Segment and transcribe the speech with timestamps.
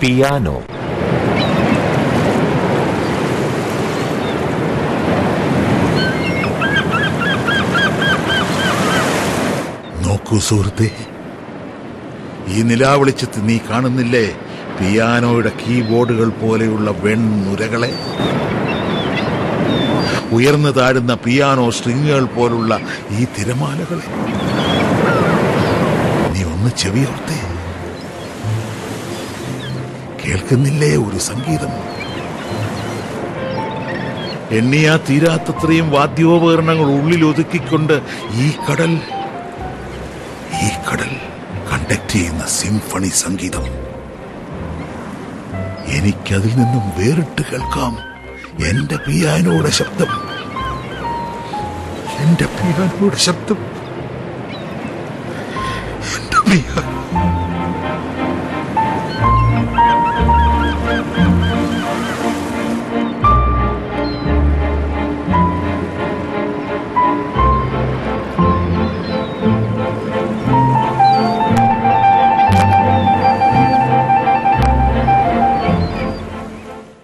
[0.00, 0.56] Piano
[10.04, 10.88] നോക്കൂ സുഹൃത്തെ.
[12.48, 14.26] ഈ നിലാവെളിച്ചത്ത് നീ കാണുന്നില്ലേ?
[14.78, 17.92] പിയാനോയുടെ കീബോർഡുകൾ പോലെയുള്ള വെൺനുരകളെ
[20.36, 22.72] ഉയർന്നു താഴുന്ന പിയാനോ സ്ട്രിങ്ങുകൾ പോലുള്ള
[23.10, 24.08] ഈ തിരമാലകളെ?
[26.34, 27.37] നീ ഒന്ന് ചെവിയോർത്തേ
[30.28, 31.72] കേൾക്കുന്നില്ലേ ഒരു സംഗീതം?
[34.50, 38.92] എണ്ണിയാ തീരാത്തത്രയും വാദ്യോപകരണങ്ങൾ ഉള്ളിൽ ഒതുക്കിക്കൊണ്ട് ഈ കടൽ
[40.62, 41.10] ഈ കടൽ
[41.72, 43.64] കണ്ടക്ട് ചെയ്യുന്ന സിംഫണി സംഗീതം.
[45.88, 47.98] എനിക്കതിൽ നിന്നും വേറിട്ട് കേൾക്കാം
[48.66, 50.12] എന്റെ പിയാനോയുടെ ശബ്ദം.
[52.18, 53.60] എന്റെ പിയാനോയുടെ ശബ്ദം.
[56.16, 56.97] എന്റെ പിയാനോ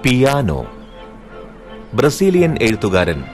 [0.04, 0.66] പിയാനോ.
[1.94, 3.24] ബ്രസീലിയൻ എഴുത്തുകാരൻ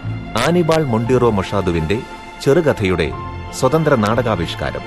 [0.46, 1.96] ആനിബാൾ മൊണ്ടിറോ മൊഷാദുവിന്റെ
[2.42, 3.06] ചെറുകഥയുടെ
[3.58, 4.84] സ്വതന്ത്ര നാടകാവിഷ്കാരം.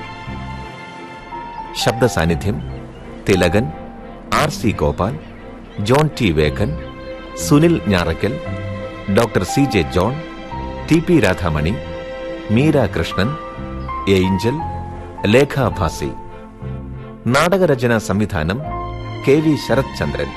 [1.82, 2.56] ശബ്ദ സാന്നിധ്യം
[3.28, 3.64] Thilakan
[4.40, 5.14] R C Gopal
[5.80, 6.70] John T Vakkan
[7.46, 8.34] Sunil Njarakkal
[9.18, 10.14] doctor C J John
[10.90, 11.74] T P Radhamani
[12.50, 13.30] Meera Krishnan
[14.08, 14.56] Angel
[15.26, 16.10] Lekha Bhasi.
[17.26, 18.58] നാടകരചന സംവിധാനം
[19.28, 20.32] K V Sarath Chandran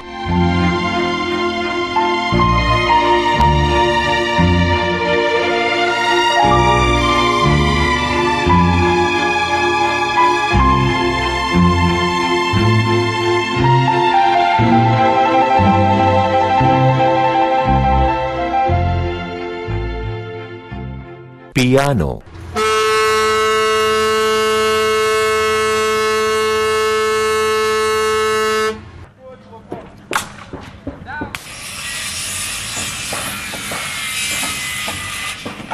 [21.58, 22.10] piano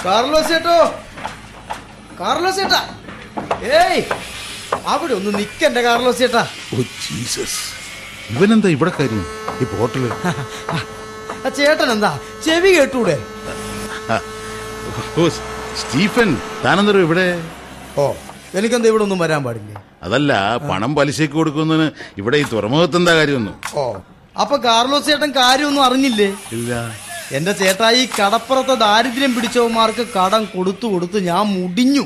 [0.06, 0.78] Carlos ചേട്ടോ.
[2.20, 2.82] കാർലോസ് ചേട്ടാ.
[3.80, 4.02] ഏയ്
[4.94, 6.44] അവിടെ ഒന്ന് നിക്കണ്ട കാർലോസ് ചേട്ടാ.
[6.74, 7.60] ഓ ജീസസ്.
[8.34, 9.24] ഇവനെന്താ ഇവിടെ കാര്യം
[9.62, 10.04] ഈ ബോട്ടിൽ
[11.46, 12.12] ആ ചേട്ടൻ എന്താ
[12.46, 13.16] ചെവി കേട്ടൂടെ?
[15.22, 15.24] ഓ
[15.94, 16.30] സ്റ്റീഫൻ
[16.62, 17.26] താനെന്തോ ഇവിടെ?
[18.02, 18.04] ഓ
[18.58, 19.74] എനിക്കെന്താ ഇവിടെ ഒന്നും വരാൻ പാടില്ലേ?
[20.06, 20.31] അതല്ല
[20.70, 21.86] പണം പലിശയ്ക്ക് കൊടുക്കുന്നതിന്
[22.20, 23.56] ഇവിടെ ഈ തുറമുഖത്ത് എന്താ കാര്യമൊന്നും?
[23.80, 23.84] ഓ
[24.44, 26.28] അപ്പൊ കാർലോസ് ചേട്ടൻ കാര്യമൊന്നും അറിഞ്ഞില്ലേ?
[26.58, 26.72] ഇല്ല.
[27.38, 32.06] എന്റെ ചേട്ടാ ഈ കടപ്പുറത്തെ ദാരിദ്ര്യം പിടിച്ചവന്മാർക്ക് കടം കൊടുത്തു കൊടുത്ത് ഞാൻ മുടിഞ്ഞു.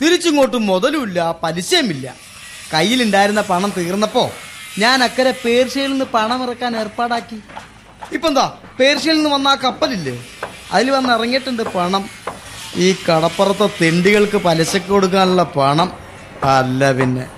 [0.00, 2.06] തിരിച്ചിങ്ങോട്ട് മുതലുമില്ല പലിശയുമില്ല.
[2.74, 4.26] കയ്യിലുണ്ടായിരുന്ന പണം തീർന്നപ്പോ
[4.84, 7.40] ഞാൻ അക്കരെ പേർഷ്യയിൽ നിന്ന് പണം ഇറക്കാൻ ഏർപ്പാടാക്കി.
[8.16, 8.46] ഇപ്പൊ എന്താ
[8.80, 10.16] പേർഷ്യയിൽ നിന്ന് വന്ന ആ കപ്പലില്ലേ?
[10.74, 12.04] അതിൽ വന്ന് ഇറങ്ങിയിട്ടുണ്ട് പണം.
[12.76, 15.92] ഈ കടപ്പുറത്തെ തെണ്ടികൾക്ക് പലിശക്ക് കൊടുക്കാനുള്ള പണം?
[16.44, 17.30] അല്ല പിന്നെ.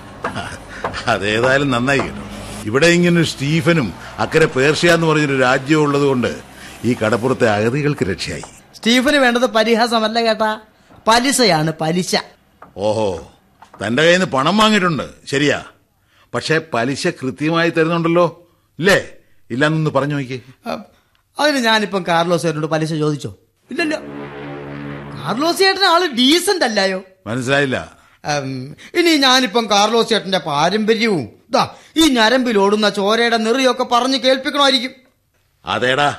[1.07, 2.23] അതേതായാലും നന്നായി കേട്ടോ.
[2.65, 6.41] ഇവിടെ ഇങ്ങനെ സ്റ്റീഫനും അക്കരെ പേർഷ്യ എന്ന് പറഞ്ഞൊരു രാജ്യം ഉള്ളത് കൊണ്ട്
[6.85, 8.43] ഈ കടപ്പുറത്തെ അഗതികൾക്ക് രക്ഷയായി.
[8.75, 10.59] സ്റ്റീഫന് വേണ്ടത് പരിഹാസമല്ല കേട്ടാ.
[11.07, 12.15] പലിശയാണ് പലിശ.
[12.77, 13.31] ഓഹോ
[13.85, 15.09] തന്റെ കയ്യിൽ നിന്ന് പണം വാങ്ങിയിട്ടുണ്ട്.
[15.27, 15.63] ശരിയാ.
[16.33, 18.47] പക്ഷെ പലിശ കൃത്യമായി തരുന്നുണ്ടല്ലോ.
[18.79, 19.07] ഇല്ലേ?
[19.51, 20.41] ഇല്ലാന്നൊന്ന് പറഞ്ഞു നോക്കി
[21.39, 23.35] അതിന് ഞാനിപ്പം കാർലോസ് പലിശ ചോദിച്ചോ?
[23.71, 24.00] ഇല്ലല്ലോ.
[25.21, 27.03] കാർലോസ് ചേട്ടൻ ആൾ ഡീസന്റ് അല്ലായോ?
[27.27, 27.77] മനസ്സിലായില്ല.
[28.99, 31.63] ഇനി ഞാനിപ്പം കാർലോസ് ചേട്ടന്റെ പാരമ്പര്യവും ഇതാ
[31.97, 34.91] ഈ ഞരമ്പിൽ ഓടുന്ന ചോരയുടെ നെറിയൊക്കെ പറഞ്ഞു കേൾപ്പിക്കണമായിരിക്കും.
[35.65, 36.09] അതേടാ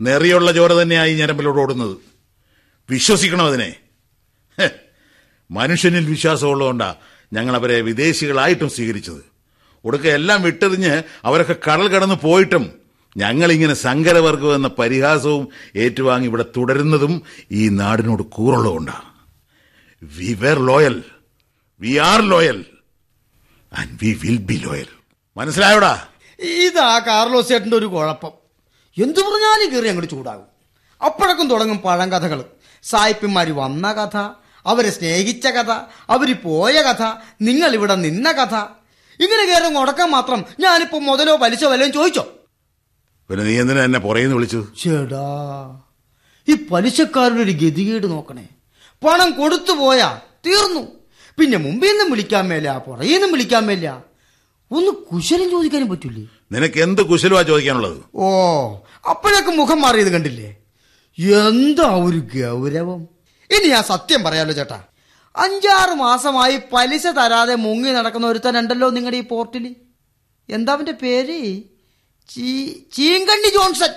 [0.00, 1.96] നെറിയുള്ള ചോര തന്നെയായി ഞരമ്പിലോട് ഓടുന്നത്.
[2.90, 3.70] വിശ്വസിക്കണം അതിനെ.
[5.50, 6.94] മനുഷ്യനിൽ വിശ്വാസമുള്ളതുകൊണ്ടാ
[7.32, 9.22] ഞങ്ങൾ അവരെ വിദേശികളായിട്ടും സ്വീകരിച്ചത്.
[9.84, 12.85] ഒടുക്ക എല്ലാം വിട്ടെറിഞ്ഞ് അവരൊക്കെ കടൽ കടന്ന് പോയിട്ടും
[13.16, 19.08] ഞങ്ങളിങ്ങനെ സങ്കരവർഗം എന്ന പരിഹാസവും ഏറ്റുവാങ്ങി ഇവിടെ തുടരുന്നതും ഈ നാടിനോട് കൂറുള്ളതുകൊണ്ടാണ്.
[20.02, 21.02] We were loyal
[21.80, 22.64] we are loyal
[23.72, 24.86] and we will be loyal
[25.36, 26.02] മനസ്സിലായോടാ?
[26.38, 28.32] ഇതാ കാർലോസ് ചേട്ടന്റെ ഒരു കുഴപ്പം.
[28.98, 30.44] എന്തു പറഞ്ഞാലും കയറി അങ്ങോട്ട് ചൂടാകും.
[31.04, 32.44] അപ്പോഴൊക്കെ തുടങ്ങും പഴങ്കഥകൾ.
[32.82, 34.16] സായിപ്പിന്മാർ വന്ന കഥ
[34.66, 35.70] അവരെ സ്നേഹിച്ച കഥ
[36.10, 37.02] അവർ പോയ കഥ
[37.42, 38.54] നിങ്ങൾ ഇവിടെ നിന്ന കഥ.
[39.20, 42.35] ഇങ്ങനെ കയറി മുടക്കാൻ മാത്രം ഞാനിപ്പോ മുതലോ പലിശ വല്ലതും ചോദിച്ചോ?
[43.30, 44.66] പിന്നെ നീ എന്തിനാ എന്നെ പുറയെന്ന് വിളിച്ചത്?
[44.82, 45.26] ചേടാ
[46.48, 48.44] ഈ പലിശക്കാരനൊരു ഒരു ഗതികേട് നോക്കണേ.
[49.02, 50.08] പണം കൊടുത്തു പോയാ
[50.46, 50.82] തീർന്നു.
[51.38, 53.86] പിന്നെ മുമ്പിൽ നിന്നും വിളിക്കാൻ മേല പുറകിൽ നിന്നും വിളിക്കാൻ മേല.
[54.70, 56.22] ഒന്ന് കുശലം ചോദിക്കാനും പറ്റൂലേ?
[56.54, 57.98] നിനക്ക് എന്ത് കുശലമാ ചോദിക്കാനുള്ളത്?
[58.14, 58.26] ഓ
[59.12, 60.50] അപ്പോഴൊക്കെ മുഖം മാറിയത് കണ്ടില്ലേ?
[61.44, 63.00] എന്താ ഒരു ഗൗരവം?
[63.50, 64.78] ഇനി ഞാൻ സത്യം പറയാലോ ചേട്ടാ.
[65.34, 69.64] അഞ്ചാറ് മാസമായി പലിശ തരാതെ മുങ്ങി നടക്കുന്ന ഒരുത്തനുണ്ടല്ലോ നിങ്ങളുടെ ഈ പോർട്ടിൽ
[70.48, 71.40] എന്താ അവന്റെ പേര്?
[72.28, 73.92] ചീങ്കണ്ണി ജോൺസൺ.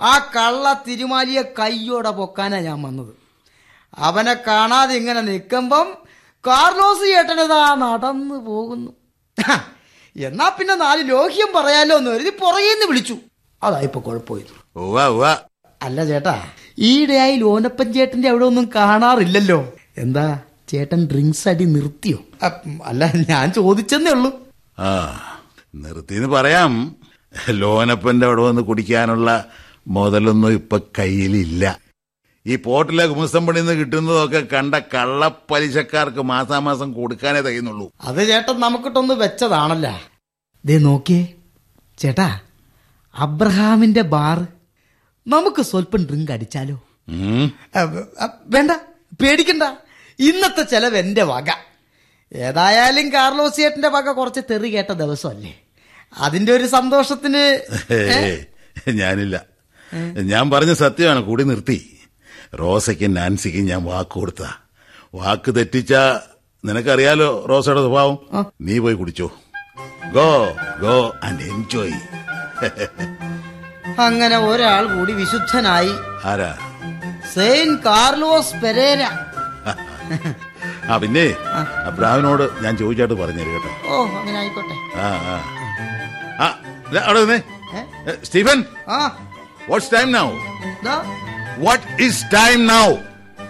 [0.00, 3.12] ആ കള്ള തിരുമാലിയെ കയ്യോടെ പൊക്കാനാ ഞാൻ വന്നത്.
[4.08, 5.86] അവനെ കാണാതെ ഇങ്ങനെ നിൽക്കുമ്പം
[6.46, 8.90] കാർലോസ് ചേട്ടനതാ നടന്നു പോകുന്നു.
[10.16, 13.16] എന്നാ പിന്നെ നാല് ലോഹ്യം പറയാലോ എന്ന് കരുതി പുറകേന്ന് വിളിച്ചു.
[13.62, 14.52] അതായിപ്പോ കുഴപ്പമില്ല.
[15.82, 16.34] അല്ല ചേട്ടാ
[16.78, 19.58] ഈയിടെയായി ലോനപ്പൻ ചേട്ടന്റെ അവിടെ ഒന്നും കാണാറില്ലല്ലോ.
[19.98, 20.26] എന്താ
[20.68, 22.18] ചേട്ടൻ ഡ്രിങ്ക്സ് അടി നിർത്തിയോ?
[22.84, 24.30] അല്ല ഞാൻ ചോദിച്ചെന്നേ ഉള്ളൂ.
[25.84, 26.72] നിർത്തിന്ന് പറയാം.
[27.60, 29.30] ലോനപ്പന്റെ അവിടെ വന്ന് കുടിക്കാനുള്ള
[29.96, 31.64] മുതലൊന്നും ഇപ്പൊ കയ്യിലില്ല.
[32.46, 37.86] ഈ പോട്ടിലെ കുമസ്തം പണിയിൽ നിന്ന് കിട്ടുന്നതൊക്കെ കണ്ട കള്ളപ്പലിശക്കാർക്ക് മാസാമാസം കൊടുക്കാനേ തയ്യുന്നുള്ളൂ.
[38.00, 39.86] അത് ചേട്ടൻ നമുക്കിട്ടൊന്ന് വെച്ചതാണല്ല.
[40.64, 41.22] ദേ നോക്കിയേ
[41.98, 42.28] ചേട്ടാ
[43.14, 44.38] അബ്രഹാമിന്റെ ബാർ.
[45.26, 46.76] നമുക്ക് സ്വല്പം ഡ്രിങ്ക് അടിച്ചാലോ?
[48.54, 48.72] വേണ്ട
[49.22, 49.64] പേടിക്കണ്ട.
[50.18, 51.50] ഇന്നത്തെ ചെലവ് എന്റെ വക.
[52.32, 55.52] ഏതായാലും കാർലോസ് ചേട്ടന്റെ വക കുറച്ച് തെറി കേട്ട ദിവസമല്ലേ?
[56.12, 57.44] അതിന്റെ ഒരു സന്തോഷത്തിന്
[59.00, 59.36] ഞാനില്ല.
[60.30, 61.78] ഞാൻ പറഞ്ഞ സത്യമാണ് കൂടി നിർത്തി.
[62.60, 64.42] റോസയ്ക്കും നാൻസിക്കും ഞാൻ വാക്ക് കൊടുത്ത
[65.14, 65.94] വാക്ക് തെറ്റിച്ച
[66.64, 68.16] നിനക്കറിയാലോ റോസയുടെ സ്വഭാവം?
[68.60, 69.28] നീ പോയി കുടിച്ചോ.
[70.16, 70.28] ഗോ
[70.84, 72.00] ഗോ ആൻഡ് എൻജോയ്
[74.06, 75.92] അങ്ങനെ ഒരാൾ കൂടി വിശുദ്ധനായി.
[76.24, 76.50] ആരാ?
[77.34, 79.02] Saint Carlos Pereira.
[80.90, 81.26] ആ പിന്നെ
[81.90, 83.70] അബ്രാഹിനോട് ഞാൻ ചോദിച്ചായിട്ട് പറഞ്ഞു കേട്ടോ.
[83.92, 84.76] ഓ അങ്ങനെ ആയിക്കോട്ടെ.
[85.04, 85.36] ആ ആ.
[86.40, 86.46] ആ
[86.92, 87.38] ദേ, അവിടെ നിന്നേ.
[88.24, 88.98] സ്റ്റീഫൻ ആ.
[89.68, 90.26] വാട്ട്സ് ടൈം നൗ
[90.84, 90.96] ദാ,
[91.58, 92.86] വാട്ട് ഈസ് ടൈം നൗ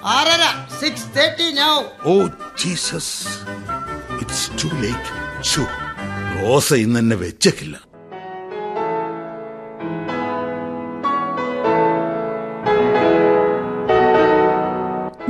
[0.09, 0.43] ആറര
[0.81, 1.73] six thirty now
[2.07, 2.15] oh
[2.59, 3.13] Jesus
[4.21, 5.13] it's too late
[5.49, 5.65] shoe
[6.37, 7.77] Rosa ഇന്ന് എന്നെ വെച്ചേക്കില്ല.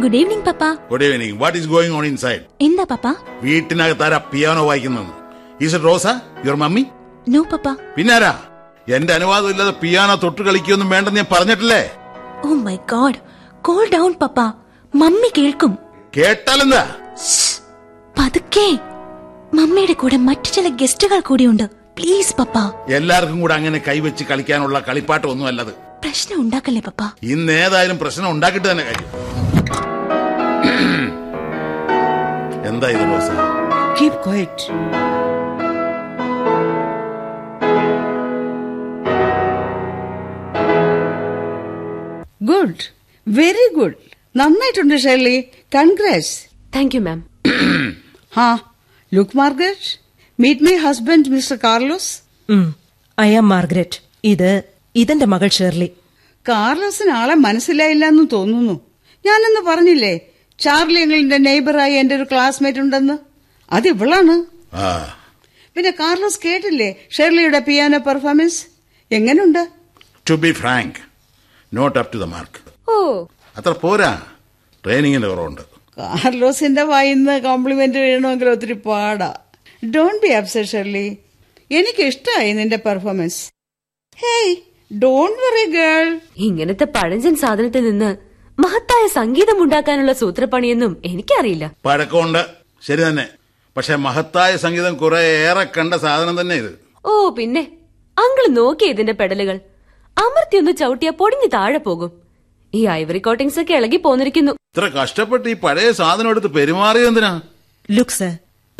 [0.02, 3.06] Good evening papa good evening what is going on inside എന്താ പപ്പ
[3.42, 5.12] വീട്ടിനകത്താരാ പിയാനോ വായിക്കുന്നത്?
[5.60, 6.06] Is it Rosa
[6.44, 6.82] your mummy
[7.26, 8.32] no papa പിന്നാരാ?
[8.88, 11.82] എന്റെ അനുവാദം ഇല്ലാതെ piano തൊട്ട് കളിക്കൊന്നും വേണ്ടെന്ന് ഞാൻ പറഞ്ഞിട്ടില്ലേ?
[12.44, 13.18] ഓ my god
[13.64, 14.40] calm down papa
[14.94, 15.72] mummy കേൾക്കും.
[16.16, 16.84] കേട്ടാലെന്താ?
[18.14, 18.68] പതുക്കെ.
[19.54, 21.66] മമ്മിയുടെ കൂടെ മറ്റു ചില ഗസ്റ്റുകൾ കൂടിയുണ്ട്.
[21.98, 22.56] പ്ലീസ് പപ്പ
[22.90, 25.72] എല്ലാവർക്കും കൂടെ അങ്ങനെ കൈവച്ച് കളിക്കാനുള്ള കളിപ്പാട്ട് ഒന്നും അല്ലത്.
[26.02, 27.02] പ്രശ്നം ഉണ്ടാക്കല്ലേ പപ്പ
[27.32, 29.10] ഇന്ന് ഏതായാലും പ്രശ്നം ഉണ്ടാക്കിട്ട് തന്നെ കാര്യം
[32.70, 33.34] എന്താ ഇത് boss?
[33.98, 34.58] Keep quiet.
[42.50, 42.82] Good.
[43.28, 43.94] Very good.
[44.36, 45.36] നന്നായിട്ടുണ്ട് Shirley
[45.74, 46.36] congrats.
[46.74, 47.20] Thank you ma'am
[48.36, 48.48] ഹാ.
[49.14, 49.90] Look Margaret.
[50.40, 52.12] Meet my husband mister Carlos.
[53.20, 53.98] I am Margaret.
[54.24, 54.50] ഇത്
[54.94, 55.88] ഇതെന്റെ മകൾ ഷേർലി.
[56.48, 58.76] കാർലോസിന് ആളെ മനസ്സിലായില്ല എന്ന് തോന്നുന്നു.
[59.26, 60.14] ഞാനെന്ന് പറഞ്ഞില്ലേ
[60.58, 63.16] ചാർലി എങ്ങളിന്റെ നെയ്ബറായി എന്റെ ഒരു ക്ലാസ്മേറ്റ് ഉണ്ടെന്ന്?
[63.70, 64.36] അത് ഇവളാണ്.
[65.74, 68.60] പിന്നെ കാർലോസ് കേട്ടില്ലേ ഷെർലിയുടെ പിയാനോ പെർഫോമൻസ്
[69.10, 69.62] എങ്ങനെയുണ്ട്
[70.30, 71.05] to be frank
[71.74, 73.24] not up to the mark oh.
[73.56, 74.22] അത്ര പോരാ.
[74.84, 75.60] ട്രെയിനിങ്ങിന്റെ കുറവുണ്ട്.
[75.98, 79.38] കാർലോസിന്റെ വായിന്ന് കോംപ്ലിമെന്റ് വീഴണമെങ്കിൽ ഒത്തിരി പാടാ.
[79.84, 81.18] ഡോണ്ട് ബി അപ്സെറ്റ് ഷെർലി
[81.70, 83.52] എനിക്ക് ഇഷ്ടമായി നിന്റെ performance
[84.18, 84.56] hey
[84.98, 88.16] don't worry girl ഇങ്ങനത്തെ പഴഞ്ചൻ സാധനത്തിൽ നിന്ന്
[88.60, 91.72] മഹത്തായ സംഗീതം ഉണ്ടാക്കാനുള്ള സൂത്രപ്പണിയെന്നും എനിക്കറിയില്ല.
[91.84, 92.46] പഴക്കമുണ്ട്.
[92.82, 93.28] ശരി തന്നെ.
[93.76, 96.80] പക്ഷെ മഹത്തായ സംഗീതം കുറെ ഏറെ കണ്ട സാധനം തന്നെ ഇത്.
[97.04, 97.60] ഓ പിന്നെ.
[98.18, 99.60] അങ്കിൾ നോക്കിയ ഇതിന്റെ പെടലുകൾ.
[100.16, 102.12] അമർത്തി ഒന്ന് ചവിട്ടിയാ പൊടിഞ്ഞു താഴെ പോകും.
[102.74, 104.52] ഈ ഐവറി കോട്ടിങ്സ് ഒക്കെ ഇളകി പോന്നിരിക്കുന്നു.
[104.52, 107.40] ഇത്ര കഷ്ടപ്പെട്ട് ഈ പഴയ സാധനം എടുത്ത് പെരുമാറിയെന്തിനാ
[107.90, 108.32] ലുക്സ് ലുക്ക് സർ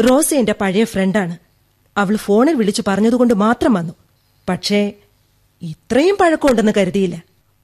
[0.08, 1.36] റോസ എന്റെ പഴയ ഫ്രണ്ടാണ്
[1.96, 3.94] അവൾ ഫോണിൽ വിളിച്ചു പറഞ്ഞതുകൊണ്ട് മാത്രം വന്നു.
[4.48, 4.92] പക്ഷേ
[5.62, 7.16] ഇത്രയും പഴക്കമുണ്ടെന്ന് കരുതിയില്ല.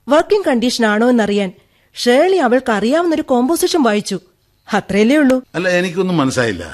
[0.09, 1.53] വർക്കിംഗ് കണ്ടീഷൻ ആണോ എന്നറിയാൻ
[1.95, 4.21] ഷേളി അവൾക്ക് അറിയാവുന്ന ഒരു കോമ്പോസിഷൻ വായിച്ചു.
[4.75, 5.43] അത്രയല്ലേ ഉള്ളൂ.
[5.55, 6.65] അല്ല എനിക്കൊന്നും മനസ്സിലായില്ല.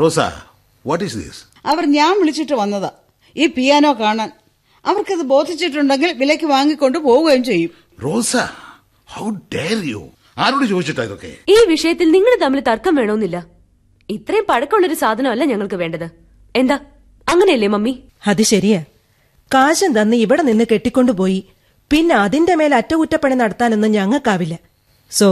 [0.00, 0.18] റോസ
[0.86, 2.90] വാട്ട് ഈസ് ദിസ് അവർ ഞാൻ വിളിച്ചിട്ട് വന്നതാ.
[3.36, 4.30] ഈ പിയാനോ കാണാൻ
[4.86, 7.70] അവർക്കത് ബോധിച്ചിട്ടുണ്ടെങ്കിൽ വിലയ്ക്ക് വാങ്ങിക്കൊണ്ട് പോവുകയും ചെയ്യും.
[8.04, 8.32] റോസ
[9.08, 9.24] ഹൗ
[9.54, 10.02] ഡെയർ യു
[10.38, 11.30] ആരോട് ചോദിച്ചിട്ടാ ഇതൊക്കെ?
[11.48, 13.38] ഈ വിഷയത്തിൽ നിങ്ങൾ തമ്മിൽ തർക്കം വേണമെന്നില്ല
[14.08, 16.06] ഇത്രയും പഴക്കമുള്ളൊരു സാധനമല്ല ഞങ്ങൾക്ക് വേണ്ടത്.
[16.54, 16.76] എന്താ?
[17.26, 17.92] അങ്ങനെയല്ലേ മമ്മി?
[18.26, 18.80] അത് ശരിയാ.
[19.50, 21.40] കാശം തന്ന് ഇവിടെ നിന്ന് കെട്ടിക്കൊണ്ടുപോയി
[21.90, 24.54] പിന്നെ അതിന്റെ മേൽ അറ്റകുറ്റപ്പണി നടത്താനൊന്നും ഞങ്ങൾക്കാവില്ല.
[25.10, 25.26] സോ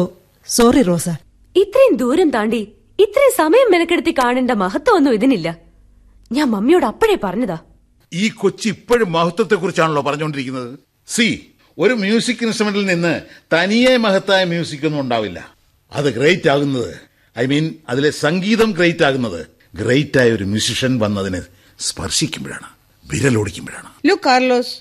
[0.49, 1.07] സോറി റോസ.
[1.57, 2.61] ഇത്രയും ദൂരം താണ്ടി
[2.99, 5.49] ഇത്രയും സമയം മെനക്കെടുത്തി കാണേണ്ട മഹത്വമൊന്നും ഇതിനില്ല.
[6.33, 7.59] ഞാൻ മമ്മിയോട് അപ്പോഴേ പറഞ്ഞതാ.
[8.15, 10.79] ഈ കൊച്ചി ഇപ്പോഴും മഹത്വത്തെക്കുറിച്ചാണല്ലോ പറഞ്ഞുകൊണ്ടിരിക്കുന്നത്?
[11.07, 11.47] സി
[11.79, 15.55] ഒരു മ്യൂസിക് ഇൻസ്ട്രുമെന്റിൽ നിന്ന് തനിയെ മഹത്തായ മ്യൂസിക് ഒന്നും ഉണ്ടാവില്ല.
[15.93, 16.97] അത് ഗ്രേറ്റ് ആകുന്നത്.
[17.39, 19.47] ഐ മീൻ അതിലെ സംഗീതം ഗ്രേറ്റ് ആകുന്നത്.
[19.75, 21.43] ഗ്രേറ്റ് ആയ ഒരു മ്യൂസിഷ്യൻ വന്നതിനെ
[21.79, 22.69] സ്പർശിക്കുമ്പോഴാണ്
[23.11, 23.89] വിരലോടിക്കുമ്പോഴാണ്.
[24.07, 24.75] ലുക്ക് കാർലോസ്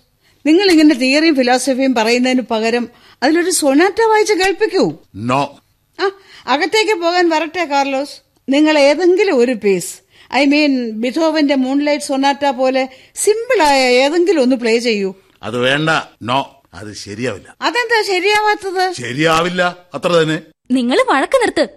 [0.45, 2.89] നിങ്ങൾ ഇങ്ങനെ തിയറിയും ഫിലോസഫിയും പറയുന്നതിന് പകരം
[3.23, 4.97] അതിലൊരു സൊനാറ്റ വായിച്ച് കേൾപ്പിക്കൂ.
[5.15, 5.59] നോ
[5.99, 6.11] ആ
[6.47, 8.15] അകത്തേക്ക് പോകാൻ വരട്ടെ കാർലോസ്
[8.49, 10.02] നിങ്ങൾ ഏതെങ്കിലും ഒരു പീസ്
[10.33, 15.15] ഐ മീൻ ബിഥോവന്റെ മൂൺലൈറ്റ് സൊനാറ്റ പോലെ സിമ്പിളായ ഏതെങ്കിലും ഒന്ന് പ്ലേ ചെയ്യൂ.
[15.43, 15.89] അത് വേണ്ട.
[16.21, 16.63] നോ.
[16.73, 17.55] അത് ശരിയാവില്ല.
[17.61, 18.93] അതെന്താ ശരിയാവാത്തത്?
[18.93, 19.75] ശരിയാവില്ല.
[19.93, 20.41] അത്ര തന്നെ.
[20.71, 21.67] നിങ്ങൾ വഴക്ക് നിർത്ത്.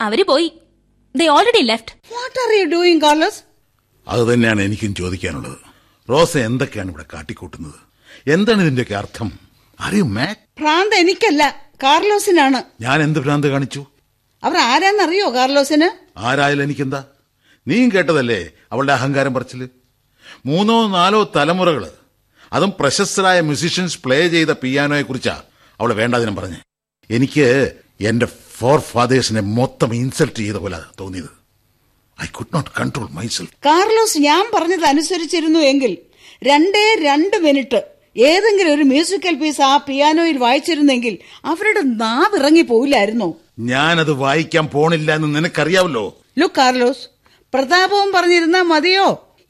[0.00, 0.52] അവർ പോയി.
[1.16, 3.42] They already left what are you doing Carlos
[4.08, 5.58] അത് തന്നെയാണ് എനിക്കും ചോദിക്കാനുള്ളത്.
[6.10, 7.74] റോസ എന്തൊക്കെയാണ് ഇവിടെ കാട്ടിക്കൂട്ടുന്നത്?
[8.30, 9.32] എന്താണ് ഇതിന്റെയൊക്കെ അർത്ഥം?
[9.80, 11.66] അറിയൂ മാറ്റ് ഭ്രാന്ത് എനിക്കല്ല.
[11.82, 12.62] കാർലോസിനാണ്.
[12.80, 13.86] ഞാൻ എന്ത് ഭ്രാന്ത് കാണിച്ചു?
[14.44, 16.18] അവർ ആരാന്നറിയോ കാർലോസിന്?
[16.18, 17.04] ആരായാലും എനിക്കെന്താ?
[17.66, 18.40] നീയും കേട്ടതല്ലേ
[18.72, 19.62] അവളുടെ അഹങ്കാരം പറച്ചിൽ
[20.46, 21.84] മൂന്നോ നാലോ തലമുറകൾ
[22.52, 25.34] അതും പ്രശസ്തരായ മ്യൂസീഷ്യൻസ് പ്ലേ ചെയ്ത പിയാനോയെ കുറിച്ചാ
[25.80, 26.58] അവൾ വേണ്ടാതിനും പറഞ്ഞു.
[27.10, 27.46] എനിക്ക്
[28.00, 28.26] എന്റെ
[28.58, 31.30] ഫോർ ഫാദേഴ്സിനെ മൊത്തം ഇൻസൾട്ട് ചെയ്ത പോലെ തോന്നിയത്.
[32.18, 35.92] I could not control myself Carlos ഞാൻ പറഞ്ഞത് അനുസരിച്ചിരുന്നു എങ്കിൽ
[36.42, 37.80] രണ്ടേ രണ്ട് മിനിറ്റ്
[38.16, 41.14] ഏതെങ്കിലും ഒരു മ്യൂസിക്കൽ പീസ് ആ പിയാനോയിൽ വായിച്ചിരുന്നെങ്കിൽ
[41.44, 43.28] അവരുടെ നാവ് ഇറങ്ങി പോയില്ലായിരുന്നോ
[43.72, 46.04] ഞാനത് വായിക്കാൻ പോണില്ല എന്ന് നിനക്കറിയാവല്ലോ.
[46.38, 47.04] ലുക്ക് കാർലോസ്
[47.54, 49.06] പ്രതാപവും പറഞ്ഞിരുന്നാ മതിയോ?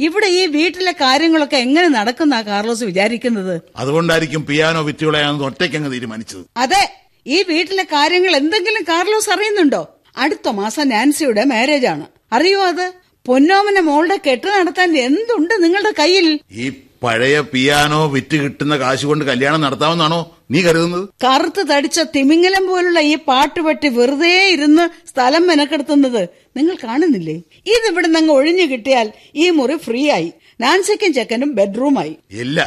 [0.07, 3.55] ഇവിടെ ഈ വീട്ടിലെ കാര്യങ്ങളൊക്കെ എങ്ങനെ നടക്കുന്ന കാർലോസ് വിചാരിക്കുന്നത്?
[3.83, 6.45] അതുകൊണ്ടായിരിക്കും പിയാനോ വിറ്റുകളയാണെന്ന് ഒറ്റയ്ക്കങ്ങ് തീരുമാനിച്ചത്.
[6.57, 6.83] അതെ
[7.27, 9.83] ഈ വീട്ടിലെ കാര്യങ്ങൾ എന്തെങ്കിലും കാർലോസ് അറിയുന്നുണ്ടോ?
[10.23, 12.07] അടുത്ത മാസം നാൻസിയുടെ മാരേജ് ആണ്
[12.37, 12.87] അറിയോ അത്?
[13.27, 16.27] പൊന്നോമന മോളുടെ കെട്ട് നടത്താൻ എന്തുണ്ട് നിങ്ങളുടെ കയ്യിൽ?
[16.63, 16.65] ഈ
[17.05, 20.19] പഴയ പിയാനോ വിറ്റ് കിട്ടുന്ന കാശ് കൊണ്ട് കല്യാണം നടത്താമെന്നാണോ
[20.51, 21.05] നീ കരുതുന്നത്?
[21.25, 26.23] കറുത്ത് തടിച്ച തിമിങ്ങലം പോലുള്ള ഈ പാട്ടുപെട്ടി വെറുതെ ഇരുന്ന് സ്ഥലം മെനക്കെടുത്തുന്നത്
[26.57, 27.37] നിങ്ങൾ കാണുന്നില്ലേ?
[27.75, 29.07] ഇതിവിടെ നിന്ന് ഒഴിഞ്ഞു കിട്ടിയാൽ
[29.43, 30.29] ഈ മുറി ഫ്രീ ആയി
[30.61, 32.15] നാൻസിക്കും ചെക്കനും ബെഡ്റൂമായി.
[32.43, 32.59] ഇല്ല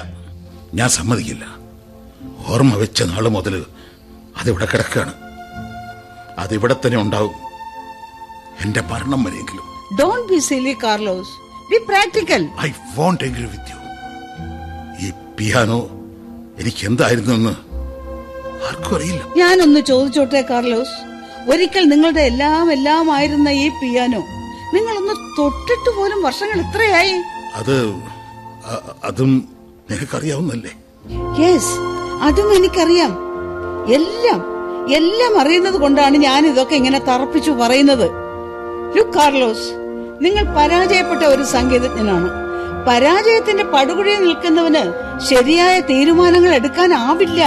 [0.79, 1.45] ഞാൻ സമ്മതിക്കില്ല.
[2.51, 3.55] ഓർമ്മ വെച്ച നാൾ മുതൽ
[4.39, 5.13] അതിവിടെ കിടക്കാണ്
[6.43, 7.35] അതിവിടെ തന്നെ ഉണ്ടാവും.
[8.63, 9.65] എന്റെ ഭരണം വരെയെങ്കിലും.
[9.99, 11.33] Don't be silly Carlos
[11.69, 13.79] be practical I won't agree with you
[15.05, 15.79] ഈ പിയാനോ
[16.61, 17.53] എനിക്ക് എന്തായിരുന്നു എന്ന്
[18.67, 19.21] ആർക്കും അറിയില്ല.
[19.39, 20.95] ഞാനൊന്ന് ചോദിച്ചോട്ടെ കാർലോസ്
[21.51, 24.21] ഒരിക്കൽ നിങ്ങളുടെ എല്ലാം എല്ലാം ആയിരുന്ന ഈ പിയാനോ
[24.75, 27.15] നിങ്ങളൊന്ന് തൊട്ടിട്ട് പോലും വർഷങ്ങൾ ഇത്രയായി?
[27.55, 27.77] അത്
[29.03, 29.31] അതും
[29.89, 30.71] നിനക്കറിയാവുന്നല്ലേ?
[31.41, 31.73] യെസ്
[32.27, 33.11] അതും എനിക്കറിയാം.
[33.97, 34.39] എല്ലാം
[34.97, 38.07] എല്ലാം അറിയുന്നത് കൊണ്ടാണ് ഞാൻ ഇതൊക്കെ ഇങ്ങനെ തറപ്പിച്ചു പറയുന്നത്.
[38.95, 39.67] ലുക്ക് കാർലോസ്
[40.25, 42.29] നിങ്ങൾ പരാജയപ്പെട്ട ഒരു സംഗീതജ്ഞനാണ്.
[42.87, 44.83] പരാജയത്തിന്റെ പടുകുഴിയിൽ നിൽക്കുന്നവന്
[45.29, 47.41] ശരിയായ തീരുമാനങ്ങൾ എടുക്കാനാവില്ല.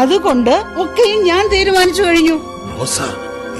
[0.00, 2.36] അതുകൊണ്ട് ഒക്കെയും ഞാൻ തീരുമാനിച്ചു കഴിഞ്ഞു.
[2.78, 3.00] Rosa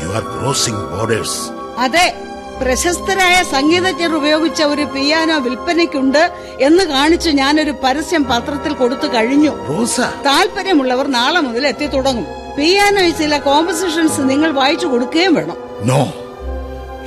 [0.02, 1.38] you are crossing borders
[1.80, 2.23] അതെ
[2.62, 9.50] പ്രശസ്തരായ സംഗീതജ്ഞർ ഉപയോഗിച്ച ഒരു പിയാനോ വിൽപ്പനയ്ക്കുണ്ട് എന്ന് കാണിച്ച് ഞാനൊരു പരസ്യം പത്രത്തിൽ കൊടുത്തു കഴിഞ്ഞു.
[9.50, 12.26] റോസ താല്പര്യമുള്ളവർ നാളെ മുതൽ എത്തി തുടങ്ങും.
[12.56, 15.56] പിയാനോയിൽ ചില കോമ്പസിഷൻസ് നിങ്ങൾ വായിച്ചു കൊടുക്കുകയും വേണം.
[15.82, 16.12] നോ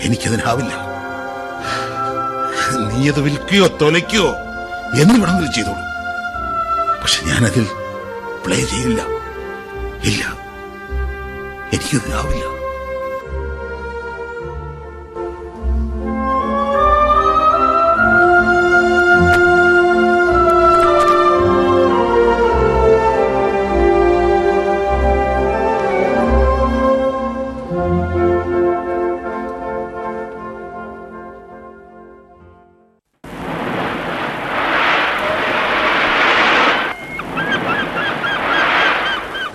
[0.04, 0.90] എനിക്കതിനാവില്ല.
[2.94, 4.28] നീ അത് വിൽക്കുകയോ തൊലയ്ക്കുകയോ
[5.02, 5.80] എന്ന് വേണമെങ്കിലും ചെയ്തോളൂ.
[7.02, 7.68] പക്ഷെ ഞാനതിൽ
[8.46, 9.02] പ്ലേ ചെയ്യില്ല.
[10.04, 10.39] ഇല്ല.
[11.74, 12.46] എനിക്കതിനാവില്ല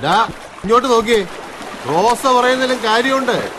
[0.04, 0.14] ഡാ
[0.64, 1.20] ഇങ്ങോട്ട് നോക്കിയേ.
[1.94, 3.50] റോസ പറയുന്നതിലും കാര്യമുണ്ട്.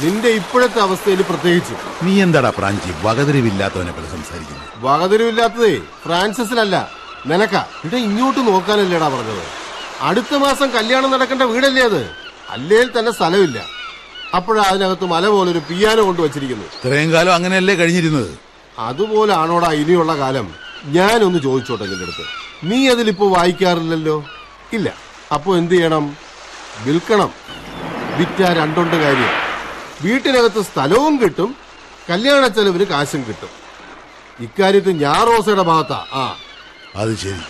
[0.00, 2.04] നിന്റെ ഇപ്പോഴത്തെ അവസ്ഥയിൽ പ്രത്യേകിച്ച്.
[2.04, 2.94] നീ എന്താടാ പ്രാഞ്ചി?
[3.02, 4.64] വകതിരിവില്ലാത്തവനെ പോലെ സംസാരിക്കുന്നു.
[4.78, 6.90] വകതിരിവില്ലാത്തതേ ഫ്രാൻസിസിനല്ല
[7.26, 7.54] നിനക്ക.
[7.54, 9.44] ഇവിടെ ഇങ്ങോട്ട് നോക്കാനല്ലേടാ പറഞ്ഞത്.
[10.00, 12.10] അടുത്ത മാസം കല്യാണം നടക്കേണ്ട വീടല്ലേ അത്?
[12.50, 13.64] അല്ലേൽ തന്നെ സ്ഥലമില്ല.
[14.34, 18.38] അപ്പോഴാ അതിനകത്ത് മല പോലൊരു പിയാനോ കൊണ്ടുവച്ചിരിക്കുന്നു ഇത്രയും കാലം അങ്ങനെയല്ലേ കഴിഞ്ഞിരുന്നത്?
[18.78, 20.54] അതുപോലാണോടാ ഇനിയുള്ള കാലം?
[20.84, 22.24] ഞാനൊന്ന് ചോദിച്ചോട്ടെ നിന്റെ അടുത്ത്.
[22.64, 24.24] നീ അതിലിപ്പോ വായിക്കാറില്ലല്ലോ?
[24.72, 24.94] ഇല്ല.
[25.34, 26.16] അപ്പോ എന്ത് ചെയ്യണം?
[26.84, 27.43] വിൽക്കണം.
[28.18, 29.32] വിറ്റാ രണ്ടുണ്ട് കാര്യം.
[30.02, 31.56] വീട്ടിനകത്ത് സ്ഥലവും കിട്ടും
[32.10, 33.48] കല്യാണ ചെലവിന് കാശും കിട്ടും.
[34.40, 36.06] ഇക്കാര്യത്തിൽ ഞാൻ റോസയുടെ ഭാഗത്താ.
[36.12, 36.36] ആ.
[36.96, 37.42] അത് ശരി.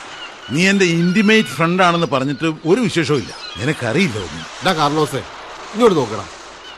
[0.51, 3.33] നീ എന്റെ ഇന്റിമേറ്റ് ഫ്രണ്ട് ആണെന്ന് പറഞ്ഞിട്ട് ഒരു വിശേഷവും ഇല്ല.
[3.57, 4.47] നിനക്കറിയില്ല ഒന്നും.
[4.63, 5.19] എടാ കാർലോസേ
[5.75, 6.25] ഇങ്ങോട്ട് നോക്കണം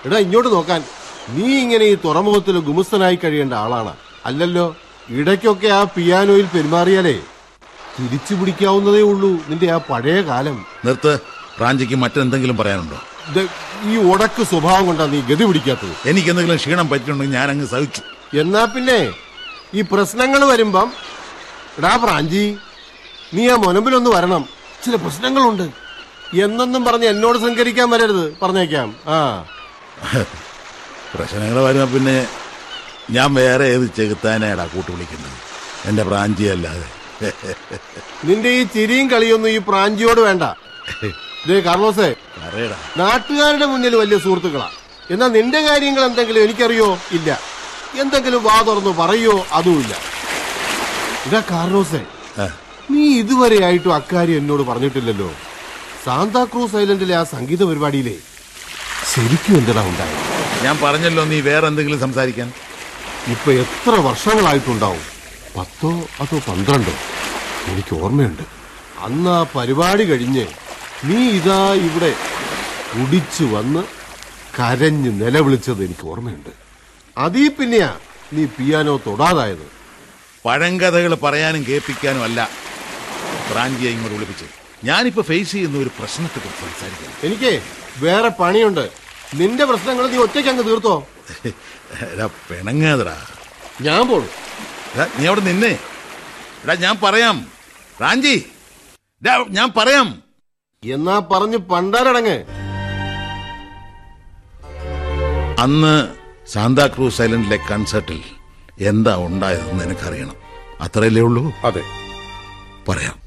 [0.06, 0.84] എടാ ഇങ്ങോട്ട് നോക്കാൻ.
[1.28, 3.94] നീ ഇങ്ങനെ ഈ തുറമുഖത്തിൽ ഗുമസ്തനായി കഴിയേണ്ട ആളാണ്.
[4.24, 4.76] അല്ലല്ലോ
[5.08, 7.20] ഇടയ്ക്കൊക്കെ ആ പിയാനോയിൽ പെരുമാറിയാലേ
[7.98, 10.66] തിരിച്ചു പിടിക്കാവുന്നതേ ഉള്ളൂ നിന്റെ ആ പഴയ കാലം.
[10.84, 11.18] നിർത്ത്.
[11.56, 13.00] പ്രാഞ്ചിക്ക് മറ്റെന്തെങ്കിലും പറയാനുണ്ടോ?
[13.82, 16.08] ഈ ഉടക്ക് സ്വഭാവം കൊണ്ടാ നീ ഗതി പിടിക്കാത്തത്.
[16.08, 18.02] എനിക്ക് എന്തെങ്കിലും ക്ഷീണം പറ്റിയിട്ടുണ്ടെങ്കിൽ ഞാൻ അങ്ങ് സഹിച്ചു.
[18.38, 19.12] എന്നാ പിന്നെ
[19.74, 20.92] ഈ പ്രശ്നങ്ങൾ വരുമ്പം
[21.78, 22.56] എടാ പ്രാഞ്ചി
[23.34, 24.48] നീ ആ മുനമ്പിലൊന്ന് വരണം.
[24.84, 25.62] ചില പ്രശ്നങ്ങളുണ്ട്.
[26.42, 28.36] എന്നൊന്നും പറഞ്ഞ് എന്നോട് സഹകരിക്കാൻ വരരുത്.
[28.42, 28.94] പറഞ്ഞേക്കാം.
[29.08, 29.44] ആ.
[31.14, 32.28] പ്രശ്നങ്ങൾ വരുമ്പോ പിന്നെ
[33.10, 35.32] ഞാൻ വേറെ ഏത് ചെകുത്താനേടാ കൂട്ടു വിളിക്കുന്നത്?
[35.84, 36.96] എന്റെ പ്രാഞ്ചി അല്ലാതെ
[38.24, 40.42] നിന്റെ ഈ ചിരിയും കളിയൊന്നും ഈ പ്രാഞ്ചിയോട് വേണ്ട.
[41.48, 42.08] ദേ കാർലോസേ
[42.42, 42.76] പറയടാ.
[43.00, 44.68] നാട്ടുകാരുടെ മുന്നിൽ വലിയ സുഹൃത്തുക്കളാ.
[45.12, 46.88] എന്നാ നിന്റെ കാര്യങ്ങൾ എന്തെങ്കിലും എനിക്കറിയോ?
[47.16, 47.30] ഇല്ല.
[48.02, 49.34] എന്തെങ്കിലും വാ തുറന്ന് പറയോ?
[49.58, 49.94] അതുമില്ല
[51.26, 52.02] ഇതാ കാർലോസേ
[52.94, 55.28] നീ ഇതുവരെ ആയിട്ടും അക്കാര്യം എന്നോട് പറഞ്ഞിട്ടില്ലല്ലോ.
[56.04, 58.16] സാന്താക്രൂസ് ഐലൻഡിലെ ആ സംഗീത പരിപാടിയിലെ
[59.12, 60.16] ശരിക്കും എന്തിനാ ഉണ്ടായി
[60.64, 62.48] ഞാൻ പറഞ്ഞല്ലോ നീ വേറെ എന്തെങ്കിലും സംസാരിക്കാൻ.
[63.34, 65.04] ഇപ്പൊ എത്ര വർഷങ്ങളായിട്ടുണ്ടാവും?
[65.56, 65.90] പത്തോ
[66.22, 66.94] അതോ പന്ത്രണ്ടോ?
[67.70, 68.44] എനിക്ക് ഓർമ്മയുണ്ട്.
[69.06, 70.44] അന്ന് ആ പരിപാടി കഴിഞ്ഞ്
[71.04, 72.14] നീ ഇതാ ഇവിടെ
[72.94, 73.84] കുടിച്ചു വന്ന്
[74.58, 76.50] കരഞ്ഞ് നിലവിളിച്ചത് എനിക്ക് ഓർമ്മയുണ്ട്.
[77.18, 77.98] അതീ പിന്നെയാ
[78.32, 79.72] നീ പിയാനോ തൊടാതായത്.
[80.44, 82.50] പഴങ്കഥകൾ പറയാനും കേൾപ്പിക്കാനും അല്ല.
[83.50, 84.44] ബ്രാഞ്ചിയെ ഇങ്ങോട്ട് വിളിപ്പിച്ച്.
[84.84, 87.12] ഞാനിപ്പോ ഫേസ് ചെയ്യുന്ന ഒരു പ്രശ്നത്തെ കുറിച്ച് സംസാരിക്കാം.
[87.22, 87.62] എനിക്ക്
[88.04, 88.90] വേറെ പണിയുണ്ട്.
[89.34, 91.08] നിന്റെ പ്രശ്നങ്ങൾ നീ ഒറ്റയ്ക്ക് അങ്ങ് തീർത്തോ?
[92.12, 93.26] എടാ പിണങ്ങാതടാ.
[93.80, 94.24] ഞാൻ പോണു.
[94.94, 95.78] എടാ, നീ അവിടെ നിന്നേ.
[96.64, 97.46] എടാ ഞാൻ പറയാം.
[98.02, 98.46] റാഞ്ചി
[99.48, 100.25] ഞാൻ പറയാം.
[100.90, 102.44] എന്നാ പറഞ്ഞു പണ്ടാരടങ്ങ്.
[105.60, 106.08] അന്ന്
[106.48, 108.22] സാന്താക്രൂസ് ഐലൻഡിലെ കൺസേർട്ടിൽ
[108.80, 110.34] എന്താ ഉണ്ടായതെന്ന് എനിക്കറിയണം.
[110.80, 111.52] അത്രയല്ലേ ഉള്ളൂ?
[111.64, 111.82] അതെ.
[112.88, 113.26] പറയാം.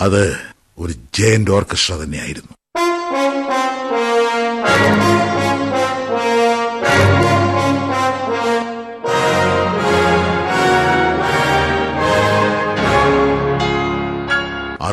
[0.00, 0.38] അത്
[0.78, 2.65] ഒരു ജയന്റ് ഓർക്കസ്ട്ര തന്നെയായിരുന്നു.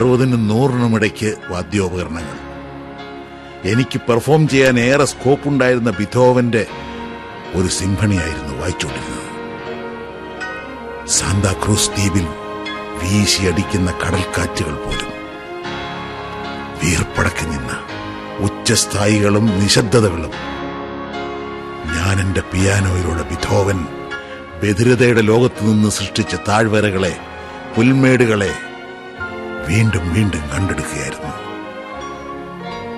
[0.04, 2.38] അറുപതിനും നൂറിനും ഇടയ്ക്ക് വാദ്യോപകരണങ്ങൾ.
[3.72, 6.66] എനിക്ക് പെർഫോം ചെയ്യാൻ ഏറെ സ്കോപ്പ് ഉണ്ടായിരുന്ന ബിഥോവന്റെ
[7.56, 9.20] ഒരു സിംഫണിയായിരുന്നു വായിച്ചുകൊണ്ടിരുന്നത്.
[11.08, 12.28] സാന്താക്രൂസ് ദ്വീപിൽ
[13.02, 15.14] വീശിയടിക്കുന്ന കടൽക്കാറ്റുകൾ പോലും
[16.82, 17.72] വീർപ്പടക്കി നിന്ന
[18.40, 20.36] ഉച്ചസ്ഥായികളും നിശബ്ദതകളും
[21.96, 23.80] ഞാൻ എന്റെ പിയാനോയിലൂടെ ബിഥോവൻ
[24.64, 27.14] ബധിരതയുടെ ലോകത്തു നിന്ന് സൃഷ്ടിച്ച താഴ്വരകളെ
[27.76, 28.52] പുൽമേടുകളെ
[29.68, 31.54] വീണ്ടും വീണ്ടും കണ്ടെടുക്കുകയായിരുന്നു.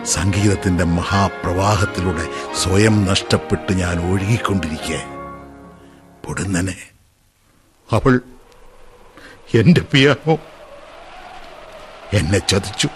[0.05, 5.05] സംഗീതത്തിന്റെ മഹാപ്രവാഹത്തിലൂടെ സ്വയം നഷ്ടപ്പെട്ട് ഞാൻ ഒഴുകിക്കൊണ്ടിരിക്കെ.
[6.27, 6.75] പൊടുന്നനെ.
[7.91, 8.19] അവൾ
[9.53, 10.37] എന്റെ പിയാനോ.
[12.13, 12.89] എന്നെ ചതിച്ചു.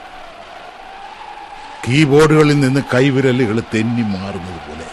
[1.87, 4.87] കീബോർഡുകളിൽ നിന്ന് കൈവിരലുകൾ തെന്നി മാറുന്നത് പോലെ.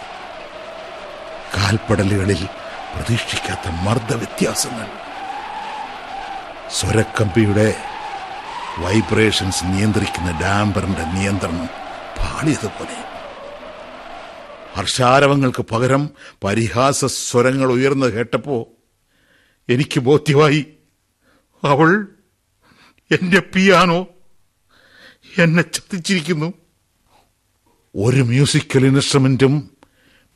[1.56, 2.48] കാൽപ്പടലുകളിൽ
[2.94, 4.86] പ്രതീക്ഷിക്കാത്ത മർദ്ദവ്യത്യാസങ്ങൾ.
[6.70, 7.74] സ്വരക്കമ്പിയുടെ
[8.78, 11.66] വൈബ്രേഷൻസ് നിയന്ത്രിക്കുന്ന ഡാംബറിന്റെ നിയന്ത്രണം
[12.18, 13.04] പാളിയതുപോലെ.
[14.74, 16.10] ഹർഷാരവങ്ങൾക്ക് പകരം
[16.44, 18.68] പരിഹാസ സ്വരങ്ങൾ ഉയർന്നു കേട്ടപ്പോ
[19.68, 20.66] എനിക്ക് ബോധ്യമായി.
[21.64, 22.08] അവൾ
[23.10, 24.06] എന്റെ പിയാനോ
[25.38, 26.52] എന്നെ ചതിച്ചിരിക്കുന്നു.
[27.96, 29.70] ഒരു മ്യൂസിക്കൽ ഇൻസ്ട്രുമെന്റും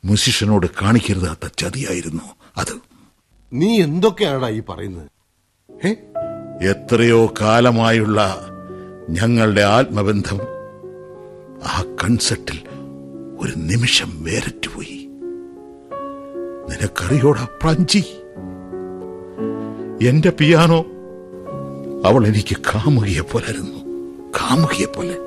[0.05, 2.79] മ്യൂസിഷ്യനോട് കാണിക്കരുതാത്ത ചതിയായിരുന്നു അത്.
[3.53, 5.11] നീ എന്തൊക്കെയാണ് ഈ പറയുന്നത്?
[5.87, 5.93] ഏ
[6.61, 8.47] എത്രയോ കാലമായുള്ള
[9.09, 10.39] ഞങ്ങളുടെ ആത്മബന്ധം
[11.63, 12.59] ആ കൺസെർട്ടിൽ
[13.39, 15.09] ഒരു നിമിഷം വേറിട്ടുപോയി.
[16.69, 18.03] നിനക്കറിയോടാ പ്രാഞ്ചി?
[20.07, 20.85] എന്റെ പിയാനോ
[22.05, 23.79] അവൾ എനിക്ക് കാമുകിയെ പോലായിരുന്നു
[24.29, 25.17] കാമുകിയെ പോലെ.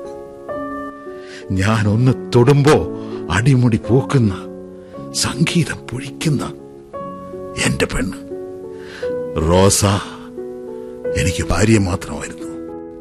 [1.51, 2.87] ഞാൻ ഒന്ന് തൊടുമ്പോ
[3.31, 4.35] അടിമുടി പൂക്കുന്ന
[5.13, 6.43] സംഗീതം പൊഴിക്കുന്ന
[7.65, 8.17] എന്റെ പെണ്ണ്
[9.51, 9.85] റോസ.
[11.17, 12.47] എനിക്ക് ഭാര്യ മാത്രമായിരുന്നു.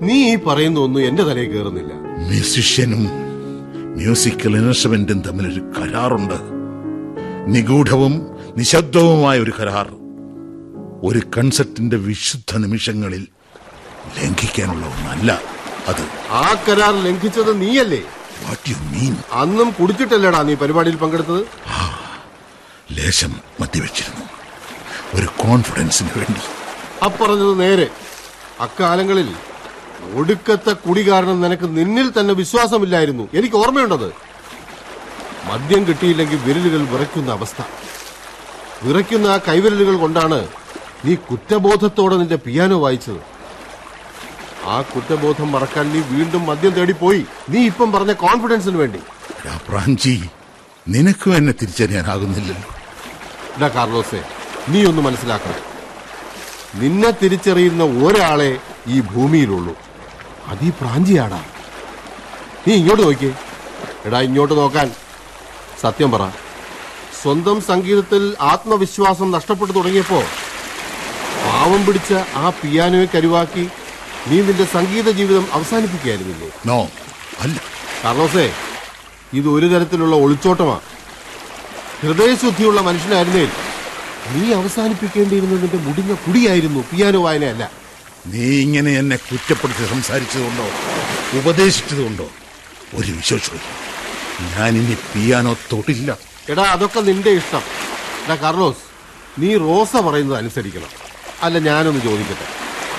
[0.06, 1.92] നീ ഈ പറയുന്ന ഒന്നും എന്റെ തലയിൽ കയറുന്നില്ല
[2.28, 3.08] മ്യൂസിഷ്യനും
[3.96, 6.34] മ്യൂസിക്കൽ ഇൻസ്ട്രുമെന്റും ഒരു കരാറുണ്ട്.
[7.46, 9.88] നിഗൂഢവും നിശബ്ദവുമായ ഒരു കരാർ.
[11.02, 13.26] ഒരു കൺസെർട്ടിന്റെ വിശുദ്ധ നിമിഷങ്ങളിൽ
[14.22, 15.40] ലംഘിക്കാനുള്ള ഒന്നല്ല
[15.88, 16.02] അത്.
[16.30, 18.02] ആ കരാർ ലംഘിച്ചത് നീയല്ലേ?
[18.44, 21.40] വാട്ട് യു മീൻ അന്നും കുടിച്ചിട്ടല്ലേടാ നീ പരിപാടിയിൽ പങ്കെടുത്തത്?
[22.92, 24.26] ലേശം മദ്യവെച്ചിരുന്നു
[25.14, 26.40] ഒരു കോൺഫിഡൻസിന് വേണ്ടി.
[27.04, 27.88] അപ്പറഞ്ഞത് നേരെ.
[28.60, 29.34] അക്കാലങ്ങളിൽ
[30.14, 33.28] ഒടുക്കത്തെ കുടി കാരണം നിനക്ക് നിന്നിൽ തന്നെ വിശ്വാസമില്ലായിരുന്നു.
[33.34, 34.12] എനിക്ക് ഓർമ്മയുണ്ടത്.
[35.44, 37.62] മദ്യം കിട്ടിയില്ലെങ്കിൽ വിരലുകൾ വിറയ്ക്കുന്ന അവസ്ഥ.
[38.82, 40.48] വിറയ്ക്കുന്ന ആ കൈവിരലുകൾ കൊണ്ടാണ്
[41.04, 43.20] നീ കുറ്റബോധത്തോടെ നിന്റെ പിയാനോ വായിച്ചത്.
[44.64, 48.98] ആ കുറ്റബോധം മറക്കാൻ നീ വീണ്ടും മദ്യം തേടി പോയി നീ ഇപ്പം പറഞ്ഞ കോൺഫിഡൻസിന് വേണ്ടി.
[49.68, 50.28] പ്രാഞ്ചി
[50.88, 53.68] നിനക്കും എന്നെ തിരിച്ചറിയാനാകുന്നില്ലല്ലോ.
[53.68, 54.24] കാർലോസെ
[54.68, 55.73] നീ ഒന്ന് മനസ്സിലാക്കണം.
[56.74, 59.74] നിന്നെ തിരിച്ചറിയുന്ന ഒരാളെ ഈ ഭൂമിയിലുള്ളൂ.
[60.46, 61.44] അത് ഈ പ്രാഞ്ചിയാടാ.
[62.68, 63.34] നീ ഇങ്ങോട്ട് നോക്കിയേ.
[64.04, 64.92] എടാ ഇങ്ങോട്ട് നോക്കാൻ.
[65.82, 66.22] സത്യം പറ.
[67.22, 70.22] സ്വന്തം സംഗീതത്തിൽ ആത്മവിശ്വാസം നഷ്ടപ്പെട്ടു തുടങ്ങിയപ്പോ
[71.44, 73.68] പാവം പിടിച്ച ആ പിയാനോയെ കരുവാക്കി
[74.26, 76.48] നീ നിന്റെ സംഗീത ജീവിതം അവസാനിപ്പിക്കുകയായിരുന്നില്ലേ?
[78.04, 78.52] കാർലോസേ
[79.32, 80.80] ഇത് ഒരു തരത്തിലുള്ള ഒളിച്ചോട്ടമാണ്
[82.02, 83.46] ഹൃദയശുദ്ധിയുള്ള മനുഷ്യനായിരുന്നേ
[84.32, 87.70] നീ അവസാനിപ്പിക്കേണ്ടിയിരുന്നതിന്റെ മുടിഞ്ഞ കുടിയായിരുന്നു പിയാനോ വായനയല്ല
[88.26, 90.66] നീ ഇങ്ങനെ എന്നെ കുറ്റപ്പെടുത്തി സംസാരിച്ചതുകൊണ്ടോ?
[91.38, 92.30] ഉപദേശിച്ചതുകൊണ്ടോ?
[92.94, 93.58] ഒരു വിശ്വസിച്ചു
[94.56, 96.18] ഞാൻ ഇനി പിയാനോ തൊട്ടില്ല
[96.50, 97.62] എടാ അതൊക്കെ നിന്റെ ഇഷ്ടം.
[98.24, 98.84] എടാ കാർലോസ്
[99.38, 100.88] നീ റോസ പറയുന്നത് അനുസരിക്കണം.
[101.42, 102.46] അല്ല ഞാനൊന്ന് ചോദിക്കട്ടെ.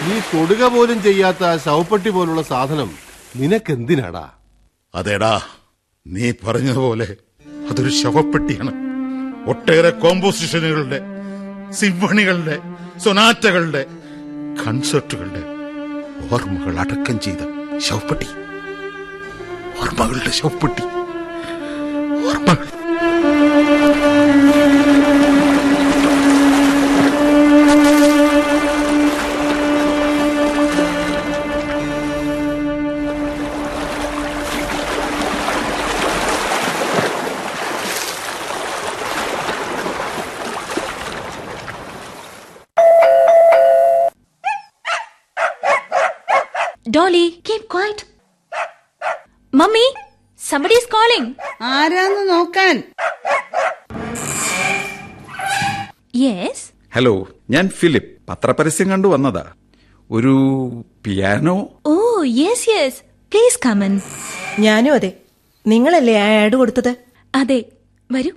[0.07, 2.89] നീ തൊടുക പോലും ചെയ്യാത്ത ശവപ്പെട്ടി പോലുള്ള സാധനം
[3.35, 4.29] നിനക്കെന്തിനാടാ?
[4.95, 5.41] അതേടാ
[6.07, 7.15] നീ പറഞ്ഞതുപോലെ
[7.71, 8.71] അതൊരു ശവപ്പെട്ടിയാണ്.
[9.49, 11.14] ഒട്ടേറെ കോമ്പോസിഷനുകളുടെ
[11.71, 12.59] സിംഫണികളുടെ
[12.97, 13.85] സൊനാറ്റകളുടെ
[14.67, 15.43] കൺസേർട്ടുകളുടെ
[16.33, 17.37] ഓർമ്മകൾ അടക്കം ചെയ്ത
[17.77, 18.27] ശവപ്പെട്ടി.
[19.81, 20.83] ഓർമ്മകളുടെ ശവപ്പെട്ടി.
[22.27, 22.74] ഓർമ്മകൾ.
[51.15, 52.83] Somebody ആരാന്ന് നോക്കാൻ?
[56.15, 58.11] യെസ് ഹലോ ഞാൻ ഫിലിപ്പ്.
[58.29, 59.45] പത്രപരസ്യം കണ്ടു വന്നതാ.
[60.11, 60.33] ഒരു
[61.05, 61.55] piano?
[61.85, 62.99] Oh yes yes
[63.31, 64.01] please come in.
[64.59, 65.11] ഞാനും അതെ.
[65.67, 66.95] നിങ്ങളല്ലേ ആ ആഡ് കൊടുത്തത്?
[67.35, 67.65] അതെ.
[68.11, 68.31] വരൂ.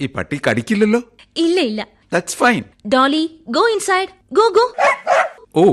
[0.00, 1.02] ഈ പട്ടി കടിക്കില്ലല്ലോ?
[1.36, 1.88] ഇല്ല ഇല്ല.
[2.12, 4.74] That's fine Dolly go inside go go
[5.56, 5.64] oh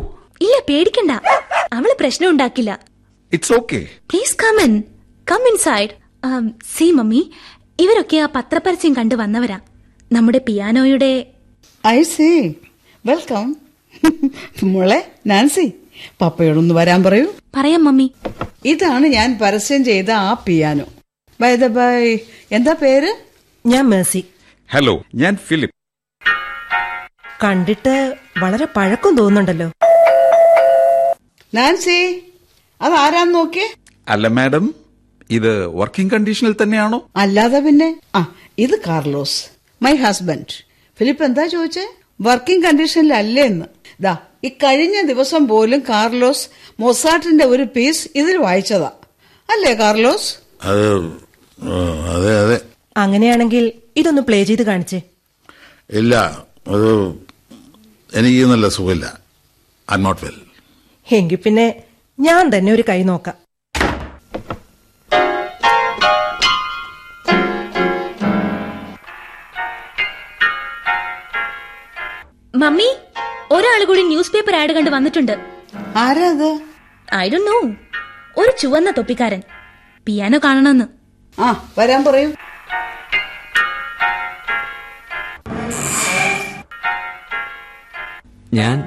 [0.42, 1.12] ഇല്ല പേടിക്കണ്ട.
[1.74, 2.80] അവൾ പ്രശ്നം ഉണ്ടാക്കില്ല.
[3.34, 4.84] It's okay please come in
[5.28, 5.94] come inside
[6.76, 7.22] see mummy
[7.80, 9.58] ഇവരൊക്കെ ആ പത്രപരസ്യം കണ്ടു വന്നവരാ.
[10.12, 11.12] നമ്മുടെ പിയാനോയുടെ
[11.88, 12.30] ഐ സി
[13.06, 13.46] വെൽക്കം
[14.64, 15.66] മോളെ നാൻസി
[16.22, 17.28] പപ്പയോടൊന്ന് വരാൻ പറയൂ.
[17.56, 18.08] പറയാം മമ്മി
[18.66, 20.86] ഇതാണ് ഞാൻ പരസ്യം ചെയ്ത ആ പിയാനോ.
[21.42, 22.02] ബൈ ദ ബൈ
[22.52, 23.12] എന്താ പേര്?
[23.66, 24.22] ഞാൻ മേസി
[24.70, 25.76] ഹലോ ഞാൻ ഫിലിപ്പ്.
[27.44, 27.96] കണ്ടിട്ട്
[28.44, 29.68] വളരെ പഴക്കം തോന്നുന്നുണ്ടല്ലോ.
[31.56, 32.00] നാൻസി
[32.82, 33.68] അത് ആരാന്ന് നോക്കിയേ?
[34.08, 34.66] അല്ല മാഡം.
[35.38, 36.98] ഇത് വർക്കിംഗ് കണ്ടീഷനിൽ തന്നെയാണോ?
[37.24, 37.90] അല്ലാതെ പിന്നെ
[38.20, 38.22] ആ
[38.66, 39.38] ഇത് കാർലോസ്
[39.82, 40.56] മൈ ഹസ്ബൻഡ്
[40.98, 41.86] ഫിലിപ്പ് എന്താ ചോദിച്ചേ?
[42.28, 43.68] വർക്കിംഗ് കണ്ടീഷനിലല്ലേ എന്ന്.
[44.06, 44.14] ദാ
[44.48, 46.46] ഈ കഴിഞ്ഞ ദിവസം പോലും കാർലോസ്
[46.84, 48.92] മൊസാട്ടിന്റെ ഒരു പീസ് ഇതിൽ വായിച്ചതാ.
[49.50, 50.30] അല്ലേ കാർലോസ്?
[52.16, 52.58] അതെ അതെ
[52.96, 53.66] അങ്ങനെയാണെങ്കിൽ
[54.00, 55.00] ഇതൊന്ന് പ്ലേ ചെയ്ത് കാണിച്ചേ.
[56.00, 56.14] ഇല്ല
[56.74, 56.90] അത്
[58.20, 59.06] എനിക്ക് നല്ല സുഖമില്ല.
[59.88, 60.38] ഐ നോട്ട് വെൽ
[61.08, 61.66] എങ്കിൽ പിന്നെ
[62.20, 63.38] ഞാൻ തന്നെ ഒരു കൈ നോക്കാം.
[72.62, 72.90] മമ്മി
[73.52, 75.32] ഒരാൾ കൂടി ന്യൂസ് പേപ്പർ ആഡ് കണ്ട് വന്നിട്ടുണ്ട്.
[75.96, 76.50] ആരാ അത്?
[77.16, 77.58] ഐ ഡോ നോ
[78.38, 79.42] ഒരു ചുവന്ന തൊപ്പിക്കാരൻ.
[80.06, 80.86] പിയാനോ കാണണമെന്ന്.
[81.42, 82.30] ആ വരാൻ പറയൂ.
[88.54, 88.84] ഞാൻ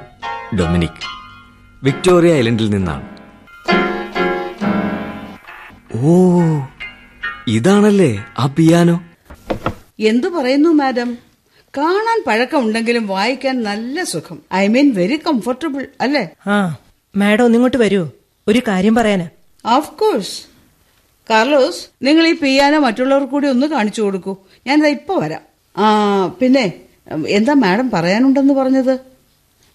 [0.59, 1.03] ഡൊമിനിക്.
[1.83, 3.05] വിക്ടോറിയ ഐലൻഡിൽ നിന്നാണ്.
[5.97, 6.15] ഓ
[7.47, 9.03] ഇതാണല്ലേ ആ പിയാനോ?
[9.99, 11.24] എന്തു പറയുന്നു മാഡം?
[11.77, 14.41] കാണാൻ പഴക്കം ഉണ്ടെങ്കിലും വായിക്കാൻ നല്ല സുഖം.
[14.53, 16.29] ഐ മീൻ വെരി കംഫർട്ടബിൾ അല്ലേ?
[16.47, 16.77] ആ
[17.15, 18.09] മാഡം ഒന്നിങ്ങോട്ട് വരൂ.
[18.47, 19.29] ഒരു കാര്യം പറയാനാ.
[19.65, 20.41] ഓഫ് കോഴ്സ്
[21.29, 24.37] കാർലോസ് നിങ്ങൾ ഈ പിയാനോ മറ്റുള്ളവർക്ക് കൂടി ഒന്ന് കാണിച്ചു കൊടുക്കൂ.
[24.67, 25.41] ഞാനിതാ ഇപ്പൊ വരാം.
[25.77, 25.87] ആ
[26.27, 26.73] പിന്നെ
[27.27, 28.99] എന്താ മാഡം പറയാനുണ്ടെന്ന് പറഞ്ഞത്?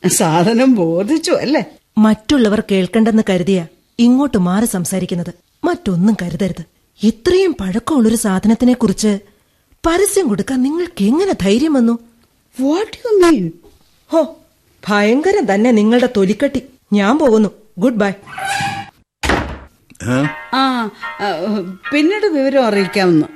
[0.09, 1.65] സാധനം ബോധിച്ചു അല്ലേ?
[1.99, 3.67] മറ്റുള്ളവർ കേൾക്കണ്ടെന്ന് കരുതിയ
[3.99, 5.35] ഇങ്ങോട്ട് മാറി സംസാരിക്കുന്നത്.
[5.65, 6.65] മറ്റൊന്നും കരുതരുത്.
[7.03, 9.19] ഇത്രയും പഴക്കമുള്ളൊരു സാധനത്തിനെ കുറിച്ച്
[9.87, 11.95] പരസ്യം കൊടുക്കാൻ നിങ്ങൾക്ക് എങ്ങനെ ധൈര്യം വന്നു?
[12.57, 13.45] വാട്ട് യു മീൻ
[14.11, 14.21] ഹോ
[14.83, 16.61] ഭയങ്കരം തന്നെ നിങ്ങളുടെ തൊലിക്കട്ടി.
[16.93, 17.51] ഞാൻ പോകുന്നു.
[17.79, 18.13] ഗുഡ് ബൈ
[20.59, 20.61] ആ
[21.93, 23.29] പിന്നീട് വിവരം അറിയിക്കാമെന്ന്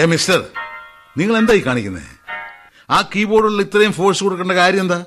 [0.00, 0.40] ഏ മിസ്റ്റർ
[1.18, 2.04] നിങ്ങൾ എന്തായി കാണിക്കുന്നേ?
[2.90, 5.00] ആ കീബോർഡിൽ ഇത്രയും ഫോഴ്സ് കൊടുക്കേണ്ട കാര്യം എന്താ?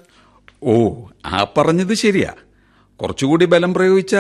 [0.64, 0.74] ഓ
[1.26, 2.32] ആ പറഞ്ഞത് ശരിയാ.
[3.00, 4.16] കുറച്ചുകൂടി ബലം പ്രയോഗിച്ച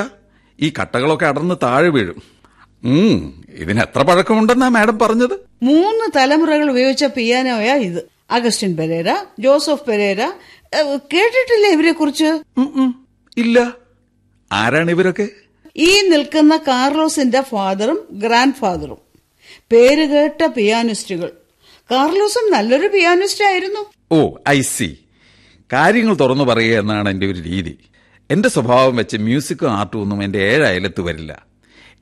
[0.60, 2.20] ഈ കട്ടകളൊക്കെ അടർന്ന് താഴെ വീഴും.
[2.84, 5.40] ഉം ഇതിന് എത്ര പഴക്കമുണ്ടെന്നാ മാഡം പറഞ്ഞത്?
[5.63, 8.10] മൂന്ന് തലമുറകൾ ഉപയോഗിച്ച പിയാനോയാ ഇത്.
[8.32, 10.22] അഗസ്റ്റിൻ പെരേര ജോസഫ് പെരേര
[11.13, 12.40] കേട്ടിട്ടില്ലേ ഇവരെ കുറിച്ച്.
[13.38, 13.74] ഇല്ല.
[14.52, 15.28] ആരാണ് ഇവരൊക്കെ?
[15.78, 18.98] ഈ നിൽക്കുന്ന കാർലോസിന്റെ ഫാദറും ഗ്രാൻഡ് ഫാദറും
[19.72, 21.32] പേര് കേട്ട പിയാനിസ്റ്റുകൾ.
[21.92, 24.98] കാർലോസും നല്ലൊരു പിയാനിസ്റ്റ് ആയിരുന്നു ഓ ഐ സി.
[25.74, 27.78] കാര്യങ്ങൾ തുറന്നു പറയുക എന്നാണ് എന്റെ ഒരു രീതി.
[28.32, 31.46] എന്റെ സ്വഭാവം വെച്ച് മ്യൂസിക്കും ആർട്ടും ഒന്നും എന്റെ ഏഴ് അയലത്ത് വരില്ല.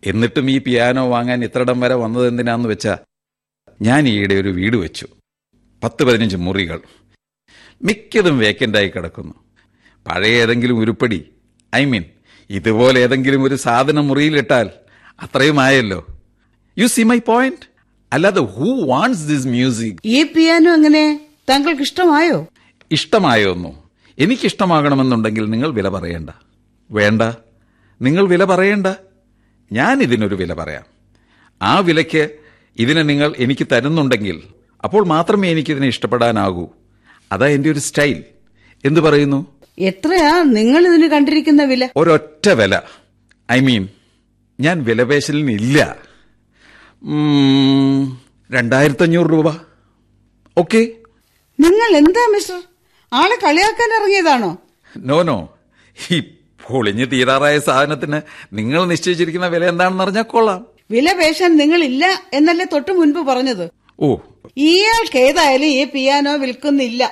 [0.06, 2.98] എന്നിട്ടും ഈ പിയാനോ വാങ്ങാൻ ഇത്രടം വരെ വന്നത് എന്തിനാന്ന് വെച്ചാ
[3.82, 5.08] ഞാൻ ഈയിടെ ഒരു വീട് വെച്ചു.
[5.84, 6.82] പത്ത് പതിനഞ്ച് മുറികൾ.
[7.84, 9.34] മിക്കതും വേക്കന്റായി കിടക്കുന്നു.
[10.08, 11.26] പഴയ ഏതെങ്കിലും ഉരുപ്പടി
[11.76, 12.04] ഐ മീൻ
[12.50, 14.70] ഇതുപോലെ ഏതെങ്കിലും ഒരു സാധനം മുറിയിലിട്ടാൽ
[15.22, 16.06] അത്രയും ആയല്ലോ
[16.78, 17.70] യു സി മൈ പോയിന്റ്
[18.14, 21.22] അല്ലാതെ ഹൂ വാണ്ട്സ് ദിസ് മ്യൂസിക് ഈ പിയാനോ എങ്ങനെ?
[21.50, 22.48] താങ്കൾക്ക് ഇഷ്ടമായോ
[22.92, 23.90] ഇഷ്ടമായോന്നോ?
[24.20, 26.30] എനിക്കിഷ്ടമാകണമെന്നുണ്ടെങ്കിൽ നിങ്ങൾ വില പറയണ്ട.
[26.92, 27.22] വേണ്ട.
[28.02, 28.88] നിങ്ങൾ വില പറയണ്ട.
[29.72, 30.84] ഞാൻ ഇതിനൊരു വില പറയാം.
[31.62, 32.30] ആ വിലയ്ക്ക്
[32.78, 34.44] ഇതിനെ നിങ്ങൾ എനിക്ക് തരുന്നുണ്ടെങ്കിൽ
[34.84, 36.70] അപ്പോൾ മാത്രമേ എനിക്ക് ഇതിനെ ഇഷ്ടപ്പെടാനാകൂ.
[37.32, 38.24] അതാ എന്റെ ഒരു സ്റ്റൈൽ.
[38.86, 39.56] എന്തു പറയുന്നു?
[39.80, 41.90] എത്രയാ നിങ്ങൾ ഇതിന് കണ്ടിരിക്കുന്ന വില?
[41.96, 42.82] ഒരൊറ്റ വില.
[43.52, 43.88] ഐ മീൻ
[44.60, 45.98] ഞാൻ വിലപേശലിനില്ല.
[48.52, 49.56] രണ്ടായിരത്തഞ്ഞൂറ് രൂപ.
[50.58, 50.92] ഓക്കെ.
[51.60, 52.64] നിങ്ങൾ എന്താ മിസ്റ്റർ?
[53.14, 54.58] ആളെ കളിയാക്കാൻ ഇറങ്ങിയതാണോ?
[54.98, 55.58] No no.
[56.12, 56.35] ഈ
[56.70, 58.22] പൊളിഞ്ഞ് തീരാറായ സാധനത്തിന്
[58.54, 60.66] നിങ്ങൾ നിശ്ചയിച്ചിരിക്കുന്ന വില എന്താണെന്ന് അറിഞ്ഞാൽ കൊള്ളാം.
[60.92, 63.70] വില പേശാൻ നിങ്ങളില്ല എന്നല്ലേ തൊട്ടു മുൻപ് പറഞ്ഞത്?
[64.00, 64.16] ഓ.
[64.58, 67.12] ഇയാൾക്ക് ഏതായാലും ഈ പിയാനോ വിൽക്കുന്നില്ല.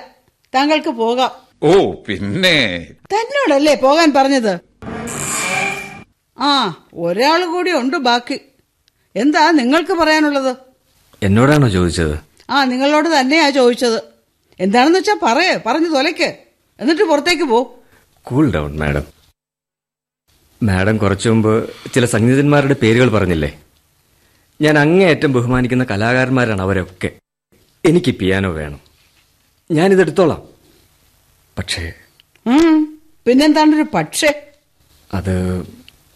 [0.54, 1.30] താങ്കൾക്ക് പോകാം.
[1.62, 2.86] ഓ പിന്നെ?
[3.12, 4.60] തന്നോടല്ലേ പോകാൻ പറഞ്ഞത്?
[6.40, 8.40] ആ ഒരാൾ കൂടി ഉണ്ട് ബാക്കി.
[9.16, 10.56] എന്താ നിങ്ങൾക്ക് പറയാനുള്ളത്?
[11.22, 12.18] എന്നോടാണോ ചോദിച്ചത്?
[12.50, 14.02] ആ നിങ്ങളോട് തന്നെയാ ചോദിച്ചത്.
[14.60, 16.34] എന്താണെന്ന് വെച്ചാ പറയേ പറഞ്ഞു തൊലയ്ക്ക്.
[16.80, 17.74] എന്നിട്ട് പുറത്തേക്ക് പോ.
[18.22, 19.13] കൂൾ ഡൗൺ മാഡം
[20.64, 23.60] മാഡം കുറച്ചു മുമ്പ് ചില സംഗീതന്മാരുടെ പേരുകൾ പറഞ്ഞില്ലേ?
[24.60, 27.10] ഞാൻ അങ്ങേയറ്റം ബഹുമാനിക്കുന്ന കലാകാരന്മാരാണ് അവരൊക്കെ.
[27.84, 28.80] എനിക്ക് പിയാനോ വേണം.
[29.70, 30.42] ഞാനിതെടുത്തോളാം
[31.58, 31.92] പക്ഷേ
[33.26, 34.52] പിന്നെന്താണൊരു പക്ഷേ?
[35.14, 35.64] അത്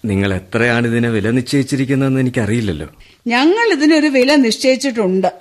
[0.04, 2.88] നിങ്ങൾ എത്രയാണ് ഇതിനെ വില നിശ്ചയിച്ചിരിക്കുന്നതെന്ന് എനിക്കറിയില്ലല്ലോ.
[3.26, 5.32] ഞങ്ങൾ ഇതിനൊരു വില നിശ്ചയിച്ചിട്ടുണ്ട്.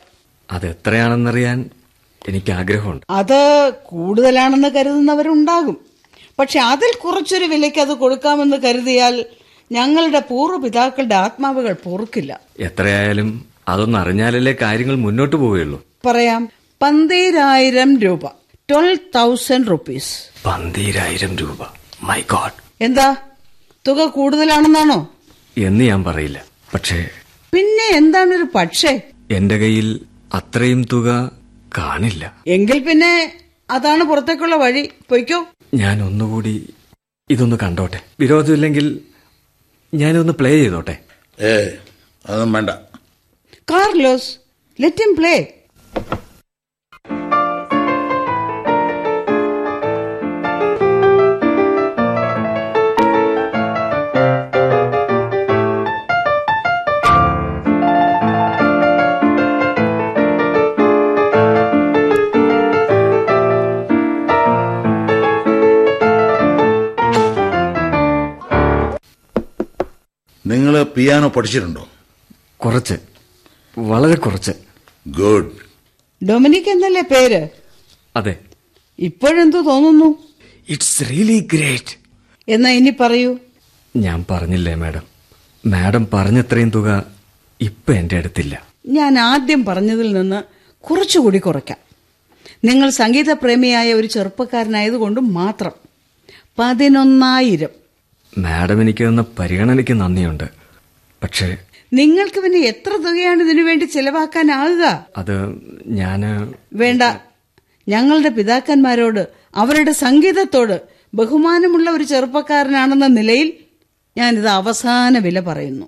[0.51, 1.69] അത് എത്രയാണെന്നറിയാൻ
[2.27, 5.86] എനിക്ക് ആഗ്രഹമുണ്ട് അത് കൂടുതലാണെന്ന് കരുതുന്നവരുണ്ടാകും.
[6.39, 9.25] പക്ഷെ അതിൽ കുറച്ചൊരു വിലയ്ക്ക് അത് കൊടുക്കാമെന്ന് കരുതിയാൽ
[9.71, 12.39] ഞങ്ങളുടെ പൂർവപിതാക്കളുടെ ആത്മാവുകൾ പൊറുക്കില്ല.
[12.59, 15.85] എത്രയായാലും അതൊന്നും അറിഞ്ഞാലല്ലേ കാര്യങ്ങൾ മുന്നോട്ട് പോവുകയുള്ളൂ.
[16.05, 16.49] പറയാം
[16.81, 18.25] പന്തീരായിരം രൂപ.
[18.71, 20.13] ട്വൽവ് തൗസൻഡ് റുപ്പീസ്
[20.45, 21.57] പന്തീരായിരം രൂപ.
[22.01, 23.15] മൈ ഗോഡ് എന്താ?
[23.87, 25.09] തുക കൂടുതലാണെന്നാണോ?
[25.57, 26.45] എന്ന് ഞാൻ പറയില്ല.
[26.73, 27.09] പക്ഷേ
[27.53, 29.01] പിന്നെ എന്താണൊരു പക്ഷേ?
[29.31, 29.99] എന്റെ കയ്യിൽ
[30.33, 31.31] അത്രയും തുക
[31.77, 32.35] കാണില്ല.
[32.47, 33.33] എങ്കിൽ പിന്നെ
[33.69, 34.89] അതാണ് പുറത്തേക്കുള്ള വഴി.
[35.09, 35.45] പൊയ്ക്കോ.
[35.73, 36.73] ഞാൻ ഒന്നുകൂടി
[37.29, 37.99] ഇതൊന്ന് കണ്ടോട്ടെ.
[38.19, 39.01] വിരോധമില്ലെങ്കിൽ
[39.93, 40.97] ഞാനൊന്ന് പ്ലേ ചെയ്തോട്ടെ.
[41.41, 41.65] ഏ
[42.25, 42.69] അതൊന്നും വേണ്ട.
[43.71, 44.37] Carlos
[44.81, 45.53] let him play
[70.83, 71.87] piano പഠിച്ചിട്ടുണ്ടോ?
[72.57, 72.93] കുറച്ച്.
[73.77, 74.51] വളരെ കുറച്ച്.
[75.07, 75.51] ഗുഡ്.
[76.25, 77.47] ഡൊമിനിക് എന്നല്ലേ പേര്?
[78.15, 78.35] അതെ.
[78.99, 80.23] ഇപ്പോഴെന്തോ തോന്നുന്നു?
[80.69, 81.97] ഇറ്റ്സ് റിയലി ഗ്രേറ്റ്
[82.47, 83.37] എന്നാ ഇനി പറയൂ.
[83.95, 85.01] ഞാൻ പറഞ്ഞില്ലേ മാഡം?
[85.65, 87.05] മാഡം പറഞ്ഞത്രയും തുക
[87.61, 88.67] ഇപ്പൊ എന്റെ അടുത്തില്ല.
[88.87, 90.43] ഞാൻ ആദ്യം പറഞ്ഞതിൽ നിന്ന്
[90.83, 91.77] കുറച്ചുകൂടി കുറയ്ക്കാം.
[92.65, 95.71] നിങ്ങൾ സംഗീതപ്രേമിയായ ഒരു ചെറുപ്പക്കാരനായതുകൊണ്ട് മാത്രം
[96.59, 97.69] പതിനൊന്നായിരം.
[98.37, 100.66] മാഡം എനിക്ക് തന്ന പരിഗണനയ്ക്ക് നന്ദിയുണ്ട്.
[101.23, 101.57] പക്ഷേ
[101.93, 107.01] നിങ്ങൾക്ക് പിന്നെ എത്ര തുകയാണ് ഇതിനു വേണ്ടി ചെലവാക്കാനാകുക അത് ഞാൻ വേണ്ട.
[107.89, 110.81] ഞങ്ങളുടെ പിതാക്കന്മാരോട് അവരുടെ സംഗീതത്തോട്
[111.13, 113.53] ബഹുമാനമുള്ള ഒരു ചെറുപ്പക്കാരനാണെന്ന നിലയിൽ
[114.17, 115.85] ഞാനിത് അവസാന വില പറയുന്നു.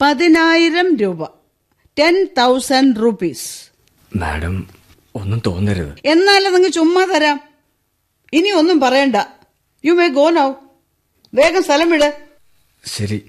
[0.00, 1.28] പതിനായിരം രൂപ.
[1.98, 3.70] Ten thousand rupees.
[4.16, 4.66] മാഡം
[5.14, 5.92] ഒന്നും തോന്നരുത്.
[6.04, 7.40] എന്നാലും നിങ്ങൾ ചുമ്മാ തരാം.
[8.32, 9.16] ഇനി ഒന്നും പറയണ്ട.
[9.84, 10.52] യു മേ ഗോ നൗ
[11.34, 12.18] വേഗം സ്ഥലം വിട്.
[12.86, 13.22] ശരി.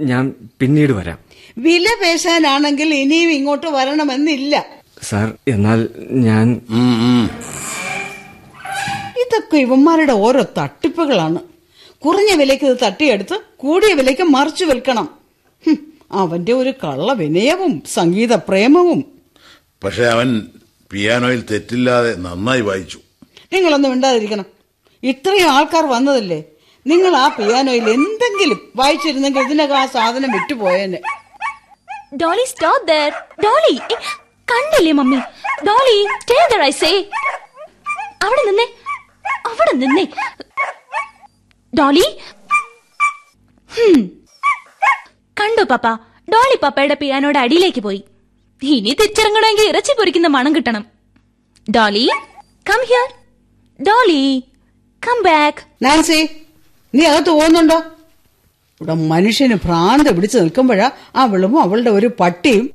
[0.00, 1.18] ഞാൻ പിന്നീട് വരാം.
[1.58, 4.66] വില പേശാനാണെങ്കിൽ ഇനിയും ഇങ്ങോട്ട് വരണമെന്നില്ല.
[5.02, 6.60] സാർ എന്നാൽ ഞാൻ
[9.20, 11.38] ഇതൊക്കെ ഇവന്മാരുടെ ഓരോ തട്ടിപ്പുകളാണ്.
[12.04, 15.08] കുറഞ്ഞ വിലയ്ക്ക് ഇത് തട്ടിയെടുത്ത് കൂടിയ വിലയ്ക്ക് മറിച്ചു വിൽക്കണം.
[15.66, 19.04] ഹും, അവന്റെ ഒരു കള്ള വിനയവും സംഗീത പ്രേമവും
[19.84, 20.46] പക്ഷെ അവൻ
[20.92, 22.98] പിയാനോയിൽ തെറ്റില്ലാതെ നന്നായി വായിച്ചു.
[23.52, 24.44] നിങ്ങളൊന്നും മിണ്ടാതിരിക്കണം.
[25.02, 26.44] ഇത്രയും ആൾക്കാർ വന്നതല്ലേ?
[26.86, 31.00] നിങ്ങൾ ആ പിയാനോയിൽ എന്തെങ്കിലും വായിച്ചിരുന്നെങ്കിൽ ഇതിനകം ആ സാധനം വിട്ടുപോയേനെ
[32.22, 33.10] ഡോളി സ്റ്റോപ്പ് ദർ
[33.44, 33.74] ഡോളി
[34.48, 35.18] കണ്ടില്ലേ mummy?
[35.68, 36.90] Dolly stay there I say
[38.26, 38.66] അവിടെ നിന്നേ
[39.50, 40.04] അവിടെ നിന്നേ.
[41.72, 42.04] ഡോളി.
[45.36, 45.86] കണ്ടോ പാപ്പ
[46.28, 48.00] ഡോളി പാപ്പയുടെ പിയാനോയുടെ അടിയിലേക്ക് പോയി.
[48.62, 50.84] ഇനി തിരിച്ചിറങ്ങണമെങ്കിൽ ഇറച്ചി പൊരിക്കുന്ന മണം കിട്ടണം.
[51.66, 52.04] Dolly
[52.70, 53.06] come here
[53.80, 54.22] Dolly
[55.02, 56.20] come back Nancy
[56.96, 57.78] നീ അകത്ത് പോകുന്നുണ്ടോ?
[58.80, 62.70] ഇവിടെ മനുഷ്യന് ഭ്രാന്ത് പിടിച്ചു നിൽക്കുമ്പോഴാ അവളും അവളുടെ ഒരു പട്ടിയും.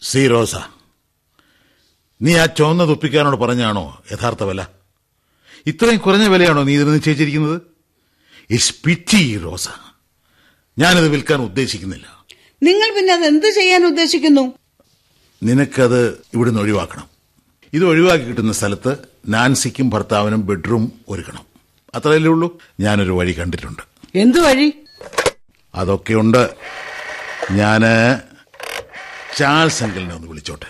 [0.00, 0.54] സി റോസ
[2.22, 4.66] നീ ആ ചുവന്ന തുപ്പിക്കാനോട് പറഞ്ഞാണോ യഥാർത്ഥ വില?
[5.66, 7.62] ഇത്രയും കുറഞ്ഞ വിലയാണോ നീ ഇതിന് നിശ്ചയിച്ചിരിക്കുന്നത്?
[8.50, 9.68] ഇറ്റ്സ് പിറ്റി റോസ.
[10.78, 12.24] ഞാനിത് വിൽക്കാൻ ഉദ്ദേശിക്കുന്നില്ല.
[12.62, 14.52] നിങ്ങൾ പിന്നെ അത് എന്ത് ചെയ്യാൻ ഉദ്ദേശിക്കുന്നു?
[15.42, 17.08] നിനക്കത് ഇവിടുന്ന് ഒഴിവാക്കണം.
[17.72, 18.96] ഇത് ഒഴിവാക്കി കിട്ടുന്ന സ്ഥലത്ത്
[19.28, 21.49] നാൻസിക്കും ഭർത്താവിനും ബെഡ്റൂം ഒരുക്കണം.
[21.94, 23.82] അത്രയല്ലേ ഉള്ളൂ ഞാനൊരു വഴി കണ്ടിട്ടുണ്ട്.
[24.14, 24.72] എന്ത് വഴി?
[25.74, 26.56] അതൊക്കെയുണ്ട്.
[27.50, 27.80] ഞാൻ
[29.36, 30.66] ചാൾസ് അങ്കിളിനെ ഒന്ന് വിളിച്ചോട്ടെ.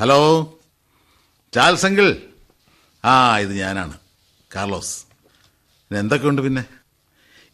[0.00, 0.52] ഹലോ?
[1.54, 2.16] ചാൾസ് അങ്കിൾ
[3.04, 3.98] ആ ഇത് ഞാനാണ്.
[4.56, 5.04] കാർലോസ്.
[5.94, 6.64] എന്തൊക്കെയുണ്ട് പിന്നെ?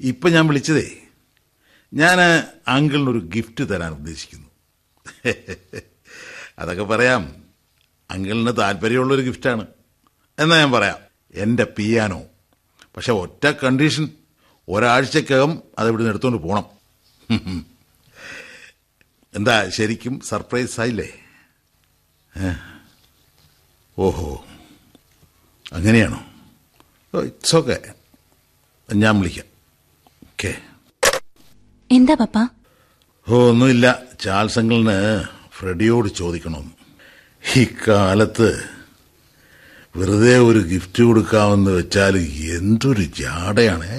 [0.01, 0.97] ഇപ്പം ഞാൻ വിളിച്ചതേ
[1.95, 2.19] ഞാൻ
[2.69, 4.49] അങ്കിളിനൊരു ഗിഫ്റ്റ് തരാൻ ഉദ്ദേശിക്കുന്നു.
[6.59, 7.42] അതൊക്കെ പറയാം.
[8.13, 9.67] അങ്കിളിന് താല്പര്യമുള്ളൊരു ഗിഫ്റ്റാണ്.
[10.39, 10.99] എന്നാ ഞാൻ പറയാം.
[11.35, 12.23] എന്റെ പിയാനോ.
[12.97, 14.09] പക്ഷെ ഒറ്റ കണ്ടീഷൻ.
[14.69, 16.65] ഒരാഴ്ചക്കകം അത് ഇവിടുന്ന് എടുത്തുകൊണ്ട് പോണം.
[19.35, 21.09] എന്താ ശരിക്കും സർപ്രൈസ് ആയില്ലേ?
[23.99, 24.45] ഓഹോ.
[25.73, 26.25] അങ്ങനെയാണോ?
[27.21, 27.81] It's okay.
[28.95, 29.45] ഞാൻ വിളിക്കാം.
[30.25, 30.63] ഓക്കെ.
[31.91, 32.39] എന്താ പപ്പ?
[33.29, 34.03] ഓ ഒന്നുമില്ല.
[34.21, 34.59] ചാൾസ്
[35.59, 36.82] ഫ്രെഡിയോട് ചോദിക്കണമെന്ന്.
[37.43, 38.49] ഈ കാലത്ത്
[39.95, 42.15] വെറുതെ ഒരു ഗിഫ്റ്റ് കൊടുക്കാമെന്ന് വെച്ചാൽ
[42.59, 43.91] എന്തൊരു ജാടയാണ്.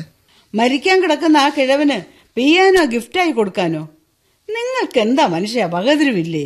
[0.54, 1.98] മരിക്കാൻ കിടക്കുന്ന ആ കിഴവന്
[2.38, 3.82] പിയാനോ ഗിഫ്റ്റായി കൊടുക്കാനോ?
[4.50, 6.46] നിങ്ങൾക്ക് എന്താ മനുഷ്യ പകതിരുവില്ലേ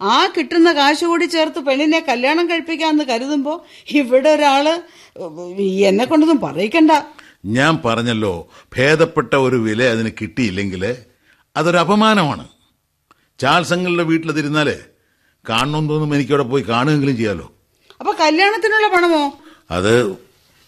[0.00, 3.54] ആ കിട്ടുന്ന കാശ് കൂടി ചേർത്ത് പെണ്ണിനെ കല്യാണം കഴിപ്പിക്കാന്ന് കരുതുമ്പോ
[4.00, 4.66] ഇവിടെ ഒരാൾ
[5.90, 6.92] എന്നെ കൊണ്ടൊന്നും പറയിക്കണ്ട.
[7.56, 8.34] ഞാൻ പറഞ്ഞല്ലോ
[8.74, 10.82] ഭേദപ്പെട്ട ഒരു വില അതിന് കിട്ടിയില്ലെങ്കിൽ
[11.56, 12.44] അതൊരു അപമാനമാണ്.
[13.40, 14.68] ചാൾസങ്ങളുടെ വീട്ടിലതിരുന്നാൽ
[15.48, 17.52] കാണണമെന്ന് തോന്നും എനിക്കവിടെ പോയി കാണുകയെങ്കിലും ചെയ്യാലോ?
[18.00, 19.38] അപ്പൊ കല്യാണത്തിനുള്ള പണമോ?
[19.70, 20.10] അത്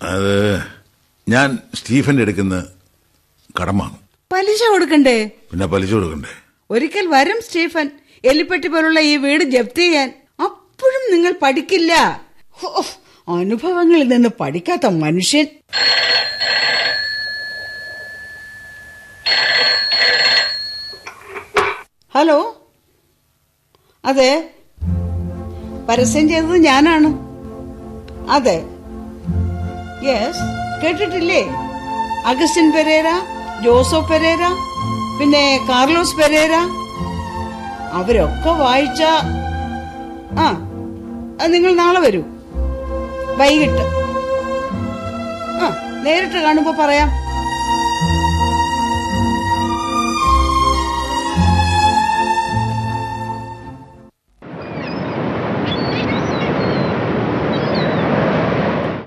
[0.03, 0.63] അത്
[1.29, 2.67] ഞാൻ സ്റ്റീഫന്റെ എടുക്കുന്ന
[3.61, 3.97] കടമാണ്
[4.33, 5.31] പലിശ കൊടുക്കണ്ടേ?
[5.51, 6.29] പിന്നെ പലിശ കൊടുക്കണ്ടേ?
[6.71, 7.91] ഒരിക്കൽ വരും സ്റ്റീഫൻ.
[8.25, 10.15] എലിപ്പെട്ടി പോലുള്ള ഈ വീട് ജപ്തി ചെയ്യാൻ.
[10.45, 12.23] അപ്പോഴും നിങ്ങൾ പഠിക്കില്ല.
[13.29, 15.47] അനുഭവങ്ങളിൽ നിന്ന് പഠിക്കാത്ത മനുഷ്യൻ.
[22.15, 22.69] ഹലോ?
[24.05, 24.54] അതെ?
[25.89, 27.09] പരസ്യം ചെയ്തത് ഞാനാണ്.
[28.31, 28.57] അതെ.
[30.09, 30.43] യെസ്
[30.83, 31.43] കേട്ടിട്ടില്ലേ?
[32.27, 33.09] അഗസ്റ്റിൻ പെരേര
[33.65, 34.45] ജോസോ പെരേര
[35.19, 36.55] പിന്നെ കാർലോസ് പെരേര.
[37.99, 39.03] അവരൊക്കെ വായിച്ച
[40.43, 40.47] ആ
[41.47, 42.23] നിങ്ങൾ നാളെ വരൂ.
[43.41, 43.85] വൈകിട്ട്.
[45.63, 45.69] ആ
[46.05, 47.09] നേരിട്ട് കാണുമ്പോ പറയാം.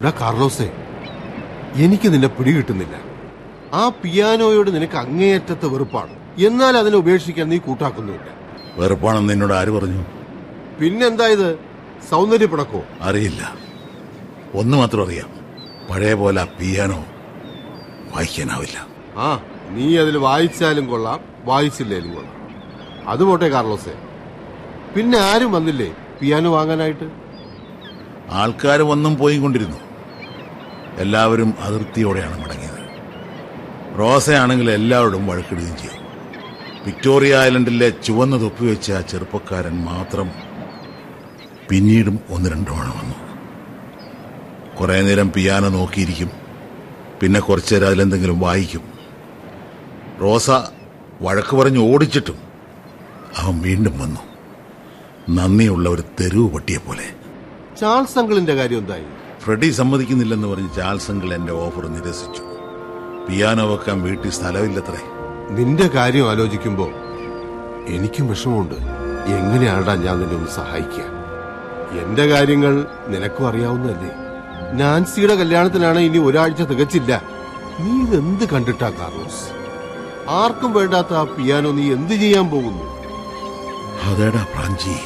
[0.07, 0.65] എടാ കാർലോസേ
[1.75, 2.95] എനിക്ക് നിന്നെ പിടികിട്ടുന്നില്ല.
[3.73, 6.13] ആ പിയാനോയോട് നിനക്ക് അങ്ങേയറ്റത്തെ വെറുപ്പാണ്.
[6.47, 8.29] എന്നാൽ അതിനെ ഉപേക്ഷിക്കാൻ നീ കൂട്ടാക്കുന്നുമില്ല.
[8.77, 10.01] വെറുപ്പാണെന്ന് എന്നോട് ആര് പറഞ്ഞു?
[10.79, 11.59] പിന്നെന്താ ഇത്
[12.09, 13.41] സൗന്ദര്യപ്പിണക്കോ അറിയില്ല.
[14.53, 15.29] ഒന്ന് മാത്രം അറിയാം.
[15.89, 16.99] പഴയ പോലെ ആ പിയാനോ
[18.13, 18.77] വായിക്കാനാവില്ല.
[19.17, 19.27] ആ
[19.69, 22.37] നീ അതിൽ വായിച്ചാലും കൊള്ളാം വായിച്ചില്ലേലും കൊള്ളാം.
[23.07, 23.95] അത് പോട്ടെ കാർലോസേ.
[24.95, 25.89] പിന്നെ ആരും വന്നില്ലേ
[26.21, 27.09] പിയാനോ വാങ്ങാനായിട്ട്?
[28.31, 29.86] ആൾക്കാർ വന്നും പോയി കൊണ്ടിരുന്നു
[30.97, 32.77] എല്ലാവരും അതിർത്തിയോടെയാണ് മടങ്ങിയത്.
[33.99, 35.97] റോസയാണെങ്കിൽ എല്ലാവരും വഴക്കിടുകയും ചെയ്തു.
[36.85, 40.31] വിക്ടോറിയ ഐലൻഡിലെ ചുവന്ന തൊപ്പി വെച്ച ആ ചെറുപ്പക്കാരൻ മാത്രം
[41.69, 43.15] പിന്നീടും ഒന്ന് രണ്ടോ തവണ വന്നു.
[44.77, 46.31] കുറേ നേരം പിയാനോ നോക്കിയിരിക്കും.
[47.21, 48.83] പിന്നെ കുറച്ചു നേരം അതിലെന്തെങ്കിലും വായിക്കും.
[50.21, 50.49] റോസ
[51.21, 52.37] വഴക്ക് പറഞ്ഞ് ഓടിച്ചിട്ടും
[53.37, 54.21] അവൻ വീണ്ടും വന്നു.
[55.29, 57.07] നന്ദിയുള്ള ഒരു തെരുവ് പട്ടിയെ പോലെ
[57.79, 59.05] ചാൾസ് അങ്കിളിന്റെ കാര്യം എന്തായി?
[59.47, 62.41] ഫ്രെഡി സമ്മതിക്കുന്നില്ലെന്ന് പറഞ്ഞ് ചാൾസ് അങ്കിൾ എന്റെ ഓഫർ നിരസിച്ചു.
[63.27, 65.01] പിയാനോ വെക്കാൻ വീട്ടിൽ സ്ഥലമില്ലത്രേ.
[65.49, 66.89] നിന്റെ കാര്യം ആലോചിക്കുമ്പോ
[67.87, 68.75] എനിക്കും വിഷമമുണ്ട്.
[69.25, 71.03] എങ്ങനെയാണ്ടാ ഞാൻ നിന്നെ ഒന്ന് സഹായിക്കുക?
[71.99, 74.11] എന്റെ കാര്യങ്ങൾ നിനക്കും അറിയാവുന്നതല്ലേ?
[74.73, 77.21] നാൻസിയുടെ കല്യാണത്തിനാണ് ഇനി ഒരാഴ്ച തികച്ചില്ല.
[77.79, 79.43] നീ ഇതെന്ത് കണ്ടിട്ടാ കാർലോസ്?
[80.29, 82.83] ആർക്കും വേണ്ടാത്ത ആ പിയാനോ നീ എന്ത് ചെയ്യാൻ പോകുന്നു?
[84.03, 84.97] അതേടാ പ്രാഞ്ചി.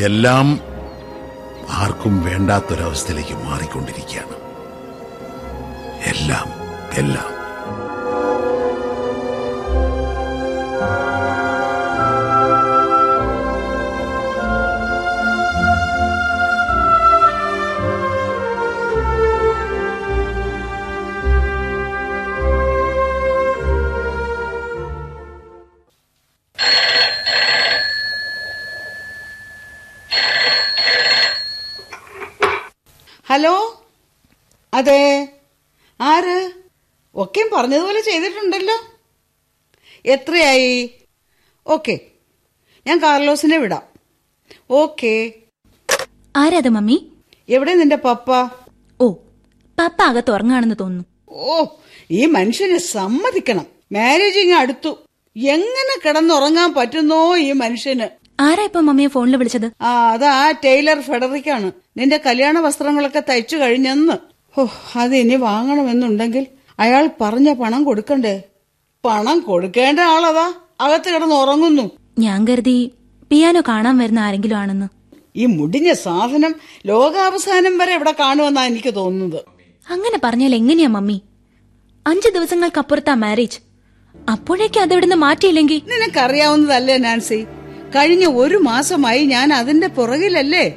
[0.00, 0.73] എല്ലാം
[1.70, 4.34] ആർക്കും വേണ്ടാത്തൊരവസ്ഥയിലേക്ക് മാറിക്കൊണ്ടിരിക്കുകയാണ്.
[6.04, 6.46] എല്ലാം
[6.92, 7.43] എല്ലാം.
[37.54, 38.76] പറഞ്ഞതുപോലെ ചെയ്തിട്ടുണ്ടല്ലോ.
[40.06, 40.90] എത്രയായി?
[41.66, 42.00] ഓക്കെ.
[42.86, 43.82] ഞാൻ കാർലോസിനെ വിടാം.
[44.70, 45.32] ഓക്കെ.
[46.36, 47.08] ആരാത് മമ്മി?
[47.48, 48.30] എവിടെ നിന്റെ പപ്പ?
[49.00, 49.12] ഓ
[49.78, 51.04] പപ്പ അകത്ത് ഉറങ്ങാണെന്ന് തോന്നുന്നു.
[51.28, 51.64] ഓ
[52.10, 53.66] ഈ മനുഷ്യനെ സമ്മതിക്കണം.
[53.92, 54.98] മാരേജ് ഇങ്ങ് അടുത്തു.
[55.36, 58.06] എങ്ങനെ കിടന്നുറങ്ങാൻ പറ്റുന്നോ ഈ മനുഷ്യന്?
[58.42, 59.72] ആരാ ഇപ്പൊ മമ്മിയെ ഫോണിൽ വിളിച്ചത്?
[59.80, 61.72] ആ അതാ ടൈലർ ഫെഡറിക്കാണ്.
[61.96, 64.16] നിന്റെ കല്യാണ വസ്ത്രങ്ങളൊക്കെ തയ്ച്ചു കഴിഞ്ഞെന്ന്.
[64.60, 66.46] ഓ അത് ഇനി വാങ്ങണമെന്നുണ്ടെങ്കിൽ
[66.78, 68.42] അയാൾ പറഞ്ഞ പണം കൊടുക്കണ്ടേ?
[69.04, 70.52] പണം കൊടുക്കേണ്ട ആളതാ.
[70.80, 71.90] അകത്ത് കിടന്ന് ഉറങ്ങുന്നു.
[72.18, 72.92] ഞാൻ കരുതി
[73.30, 74.88] പിയാനോ കാണാൻ വരുന്ന ആരെങ്കിലും ആണെന്ന്.
[75.36, 76.54] ഈ മുടിഞ്ഞ സാധനം
[76.86, 79.44] ലോകാവസാനം വരെ ഇവിടെ കാണുമെന്നാ എനിക്ക് തോന്നുന്നത്.
[79.90, 81.22] അങ്ങനെ പറഞ്ഞാൽ എങ്ങനെയാ മമ്മി?
[82.06, 83.58] അഞ്ചു ദിവസങ്ങൾക്കപ്പുറത്താ മാരേജ്
[84.30, 85.82] അപ്പോഴേക്ക് അതെവിടുന്ന് മാറ്റിയില്ലെങ്കിൽ?
[85.86, 87.44] നിനക്കറിയാവുന്നതല്ലേ നാൻസി.
[87.96, 90.76] കഴിഞ്ഞ ഒരു മാസമായി ഞാൻ അതിന്റെ പുറകിലല്ലേ?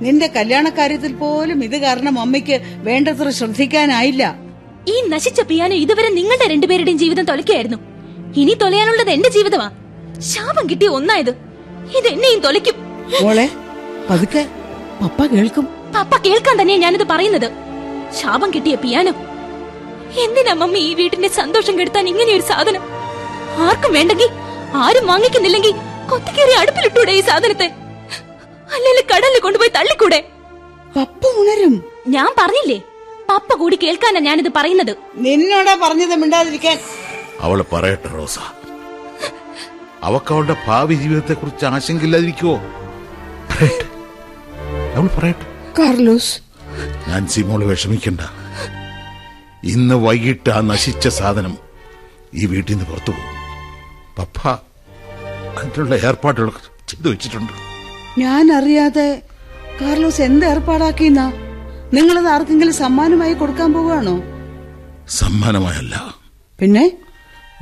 [0.00, 4.47] നിന്റെ കല്യാണക്കാര്യത്തിൽ പോലും ഇത് കാരണം അമ്മയ്ക്ക് വേണ്ടത്ര ശ്രദ്ധിക്കാനായില്ല.
[4.88, 7.78] ഈ നശിച്ച പിയാനോ ഇതുവരെ നിങ്ങളുടെ രണ്ടുപേരുടെയും ജീവിതം തൊലക്കായിരുന്നു
[8.36, 9.68] ഇനി തൊലയാനുള്ളത് എന്റെ ജീവിതമാ.
[10.20, 11.30] ശാപം കിട്ടിയ ഒന്നായത്.
[11.98, 12.76] ഇത് എന്നെയും തൊലയ്ക്കും.
[13.22, 13.46] മോളെ
[14.10, 14.42] പതുക്കെ.
[15.02, 15.66] പപ്പ കേൾക്കും.
[15.96, 17.48] പപ്പ കേൾക്കാൻ തന്നെയാ ഞാനിത് പറയുന്നത്.
[18.14, 19.12] ശാപം കിട്ടിയ പിയാനോ.
[20.24, 22.82] എന്തിനാ മമ്മി ഈ വീടിന്റെ സന്തോഷം കെടുത്താൻ ഇങ്ങനെ ഒരു സാധനം?
[23.66, 24.30] ആർക്കും വേണ്ടെങ്കിൽ
[24.74, 25.72] ആരും വാങ്ങിക്കുന്നില്ലെങ്കിൽ
[26.10, 27.68] കൊത്തിക്കേറി അടുപ്പിലിട്ടൂടെ ഈ സാധനത്തെ.
[28.74, 30.20] അല്ലെങ്കിൽ കടലിൽ കൊണ്ടുപോയി തള്ളിക്കൂടെ?
[30.96, 31.74] പപ്പ ഉണരും.
[32.08, 32.78] ഞാൻ പറഞ്ഞില്ലേ?
[33.30, 34.96] പപ്പ കൂടി കേൾക്കാനാ ഞാനിത് പറയുന്നത്.
[35.14, 36.78] നിന്നോടാ പറഞ്ഞത് മിണ്ടാതിരിക്കാൻ.
[37.40, 38.38] അവൾ പറയട്ടെ റോസ.
[40.02, 42.56] അവക്ക് അവളുടെ ഭാവി ജീവിതത്തെ കുറിച്ച് ആശങ്കയില്ലാതിരിക്കുവോ?
[43.50, 43.86] പറയട്ടെ.
[44.96, 45.46] അവൾ പറയട്ടെ.
[45.78, 46.40] കാർലോസ്.
[47.08, 48.20] ഞാൻ സിമോൾ വിഷമിക്കണ്ട.
[49.64, 51.58] ഇന്ന് വൈകിട്ട് ആ നശിച്ച സാധനം
[52.34, 53.38] ഈ വീട്ടിൽ നിന്ന് പുറത്തു പോകും.
[54.18, 54.48] പപ്പ
[55.58, 57.52] അതിനുള്ള ഏർപ്പാടുകളൊക്കെ ചെയ്തു വെച്ചിട്ടുണ്ട്.
[58.20, 59.22] ഞാൻ അറിയാതെ
[59.80, 61.32] കാർലോസ് എന്ത് ഏർപ്പാടാക്കിന്നാ
[61.94, 64.22] നിങ്ങളത് ആർക്കെങ്കിലും സമ്മാനമായി കൊടുക്കാൻ പോവുകയാണോ?
[65.08, 66.14] സമ്മാനമായല്ല.
[66.60, 66.92] പിന്നെ?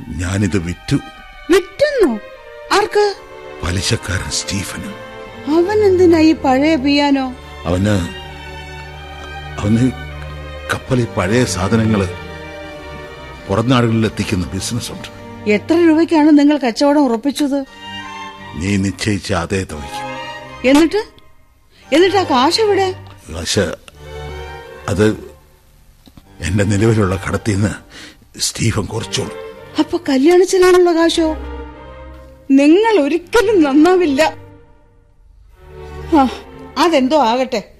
[0.07, 0.95] ഞാനിത് വിറ്റു.
[1.51, 2.19] വിറ്റുന്നു?
[2.73, 3.15] ആർക്ക്?
[3.63, 4.93] പലിശക്കാരൻ സ്റ്റീഫന്.
[5.55, 7.33] അവൻ എന്തിനാ ഈ പഴയ പിയാനോ?
[7.65, 7.95] അവന്
[9.61, 9.91] അവന്
[10.73, 12.09] കപ്പലിൽ പഴയ സാധനങ്ങൾ
[13.47, 15.07] പുറം നാടുകളിൽ എത്തിക്കുന്ന ബിസിനസ് ഉണ്ട്
[15.49, 17.65] എത്ര രൂപയ്ക്കാണ് നിങ്ങൾ കച്ചവടം ഉറപ്പിച്ചത്?
[18.55, 20.01] നീ നിശ്ചയിച്ച അതേ തുകയ്ക്ക്.
[20.67, 21.03] എന്നിട്ട്?
[21.95, 22.95] എന്നിട്ട് ആ കാശ് എവിടെ
[23.37, 23.67] പക്ഷെ
[24.87, 25.35] അത്
[26.39, 27.71] എന്റെ നിലവിലുള്ള കടത്തിൽ നിന്ന്
[28.39, 29.33] സ്റ്റീഫൻ കുറച്ചോളൂ.
[29.79, 31.35] അപ്പൊ കല്യാണത്തിനാണുള്ള കാശോ?
[32.51, 34.33] നിങ്ങൾ ഒരിക്കലും നന്നാവില്ല.
[36.17, 36.29] ആ,
[36.77, 37.73] അതെന്തോ ആകട്ടെ.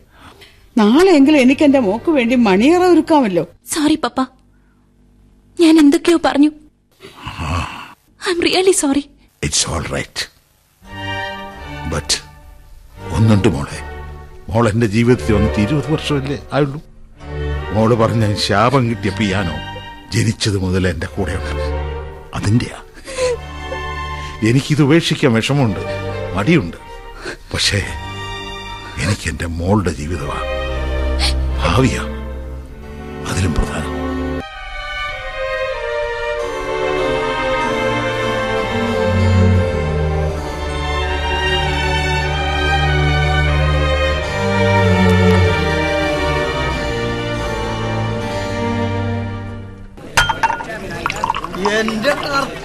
[0.78, 3.44] നാളെയെങ്കിലും എനിക്ക് എന്റെ മോക്ക് വേണ്ടി മണിയറ ഒരുക്കാമല്ലോ.
[3.74, 4.22] സോറി പപ്പ
[5.60, 6.50] ഞാൻ എന്തൊക്കെയോ പറഞ്ഞു.
[8.30, 9.10] I am really sorry
[9.44, 10.32] it's all right
[11.90, 12.18] but
[13.16, 13.80] ഒന്നുണ്ട് മോളെ.
[14.52, 16.97] മോൾ എന്റെ ജീവിതത്തിൽ വന്നിട്ട് ഇരുപത് വർഷമല്ലേ ആയുള്ളൂ.
[17.78, 19.54] മോൾ പറഞ്ഞ ശാപം കിട്ടിയ പിയാനോ
[20.12, 21.62] ജനിച്ചത് മുതൽ എന്റെ കൂടെയുണ്ട്.
[22.36, 22.82] അതിന്റെയാ.
[24.50, 25.80] എനിക്കിത് ഉപേക്ഷിക്കാൻ വിഷമമുണ്ട്
[26.36, 26.78] മടിയുണ്ട്.
[27.54, 27.84] പക്ഷേ
[28.98, 30.44] എനിക്ക് എന്റെ മോളുടെ ജീവിതമാണ്
[31.66, 32.02] ഭാവിയാ.
[33.32, 33.97] അതിലും പ്രധാനം.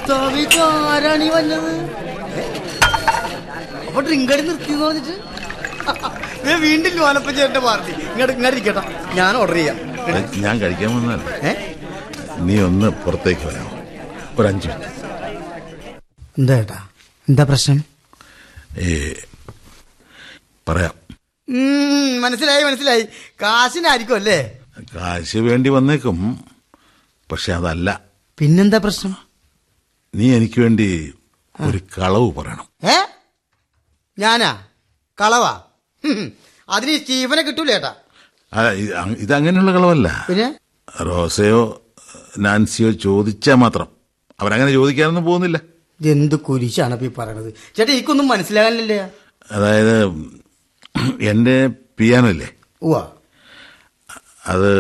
[0.07, 1.73] കർത്താവ് ആരാണ് ഈ വന്നത്?
[3.89, 5.15] അപ്പൊ ഡ്രിങ്ക് അടി നിർത്തിന്ന് പറഞ്ഞിട്ട്?
[6.47, 7.93] ദേ വീണ്ടും ലോലപ്പച്ചേട്ടന്റെ പാർട്ടി.
[7.93, 8.83] ഇങ്ങോട്ട് ഇങ്ങോട്ട് ഇരിക്കട്ടെ.
[9.19, 9.79] ഞാൻ ഓർഡർ ചെയ്യാം.
[10.45, 11.27] ഞാൻ കഴിക്കാൻ വന്നല്ല
[12.47, 13.69] നീ ഒന്ന് പുറത്തേക്ക് വരാം.
[14.39, 14.91] ഒരു അഞ്ചു മിനിറ്റ്.
[16.39, 16.79] എന്താ ഏട്ടാ?
[17.29, 17.85] എന്താ പ്രശ്നം?
[18.79, 19.13] ഏ
[20.69, 20.95] പറയാം.
[22.21, 23.03] മനസ്സിലായി മനസ്സിലായി.
[23.43, 24.39] കാശിനായിരിക്കും അല്ലേ?
[24.95, 26.19] കാശ് വേണ്ടി വന്നേക്കും.
[27.33, 28.01] പക്ഷെ അതല്ല.
[28.39, 29.32] പിന്നെന്താ പ്രശ്നം?
[30.15, 31.15] നീ എനിക്ക് വേണ്ടി
[31.61, 32.67] ഒരു കളവ് പറയണം.
[32.85, 32.97] ഏ?
[34.19, 34.51] ഞാനാ?
[35.19, 35.53] കളവാ?
[36.69, 37.93] അതിന് സ്റ്റീഫനെ കിട്ടൂല ഏട്ടാ.
[38.53, 40.27] അങ്ങനെയുള്ള ഇതങ്ങനെയുള്ള കളവല്ല.
[40.29, 40.49] പിന്നെ?
[41.03, 41.61] റോസയോ
[42.39, 43.89] നാൻസിയോ ചോദിച്ചാൽ മാത്രം.
[44.41, 45.59] അവരങ്ങനെ ചോദിക്കാനൊന്നും പോകുന്നില്ല.
[46.01, 47.51] എന്ത് കുരിശാണ് ഇപ്പൊ ഈ പറയണത്?
[47.77, 49.11] ചേട്ടാ എനിക്കൊന്നും മനസ്സിലാകാനില്ലേ
[49.53, 49.97] അതായത്
[51.21, 51.57] എന്റെ
[51.99, 52.49] പിയാനോ ഇല്ലേ?
[52.83, 53.13] ഉവാ
[54.47, 54.71] അത്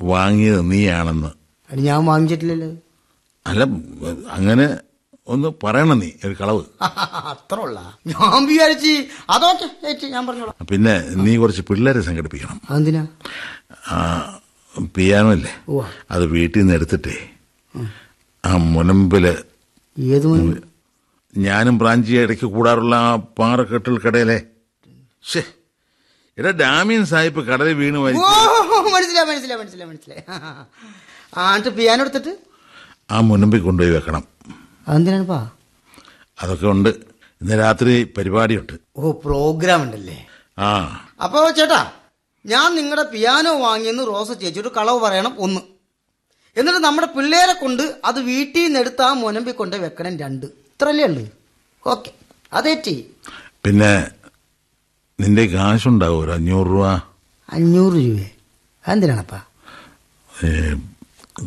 [0.00, 1.30] വാങ്ങിയത് നീയാണെന്ന്.
[1.70, 2.68] ഞാൻ വാങ്ങിച്ചിട്ടില്ലല്ലോ.
[3.46, 3.62] അല്ല
[4.36, 4.66] അങ്ങനെ
[5.26, 6.62] ഒന്ന് പറയണം നീ ഒരു കളവ്.
[7.32, 7.78] അത്ര ഉള്ള
[8.10, 8.92] ഞാൻ വിചാരിച്ച്
[9.30, 9.66] അതൊക്കെ
[10.06, 10.54] ഞാൻ പറഞ്ഞോളാം.
[10.70, 12.58] പിന്നെ നീ കുറച്ച് പിള്ളേരെ സംഘടിപ്പിക്കണം.
[12.70, 13.02] അതെന്തിനാ?
[13.90, 13.96] ആ,
[14.94, 15.52] പിയാനോ അല്ലേ
[16.10, 17.16] അത് വീട്ടിൽ നിന്ന് എടുത്തിട്ടേ.
[18.44, 18.50] ആ.
[18.68, 19.26] മുനമ്പിൽ
[19.96, 20.26] ഏത്
[21.34, 24.38] ഞാനും ബ്രാഞ്ചി ഇടയ്ക്ക് കൂടാറുള്ള ആ പാറക്കെട്ടിൽ കടയിലെ.
[25.24, 25.42] ഷേ
[26.38, 30.22] എടാ ഡാമിയൻ സാഹിബ് കടലിൽ വീണ് മനസ്സിലായി മനസ്സിലായി മനസ്സിലായി മനസ്സിലായി.
[31.32, 32.32] ആ എന്നിട്ട് പിയാനോ എടുത്തിട്ട്?
[33.08, 34.22] ആ മുനമ്പിൽ കൊണ്ടുപോയി വെക്കണം.
[34.88, 35.40] അതെന്തിനാണിപ്പാ?
[36.38, 36.90] അതൊക്കെ ഉണ്ട്.
[37.40, 38.74] ഇന്ന് രാത്രി പരിപാടിയുണ്ട്.
[38.96, 40.18] ഓ പ്രോഗ്രാം ഉണ്ടല്ലേ
[40.58, 40.68] ആ.
[41.24, 41.80] അപ്പോ ചേട്ടാ
[42.44, 45.60] ഞാൻ നിങ്ങളുടെ പിയാനോ വാങ്ങിയെന്ന് റോസ ചേച്ചിയോട് കളവ് പറയണം ഒന്ന്.
[46.56, 50.46] എന്നിട്ട് നമ്മുടെ പിള്ളേരെ കൊണ്ട് അത് വീട്ടിൽ നിന്ന് എടുത്ത് ആ മുനമ്പിൽ കൊണ്ട് വെക്കണം രണ്ട്.
[50.70, 51.24] ഇത്രല്ലേ ഉള്ളു?
[51.86, 52.10] ഓക്കെ.
[52.52, 52.96] അതേറ്റി
[53.64, 53.92] പിന്നെ
[55.18, 56.20] നിന്റെ കാശുണ്ടാവും?
[56.24, 56.86] ഒരു അഞ്ഞൂറ് രൂപ?
[57.48, 58.20] അഞ്ഞൂറ് രൂപ
[58.84, 59.40] അതെന്തിനാണപ്പാ?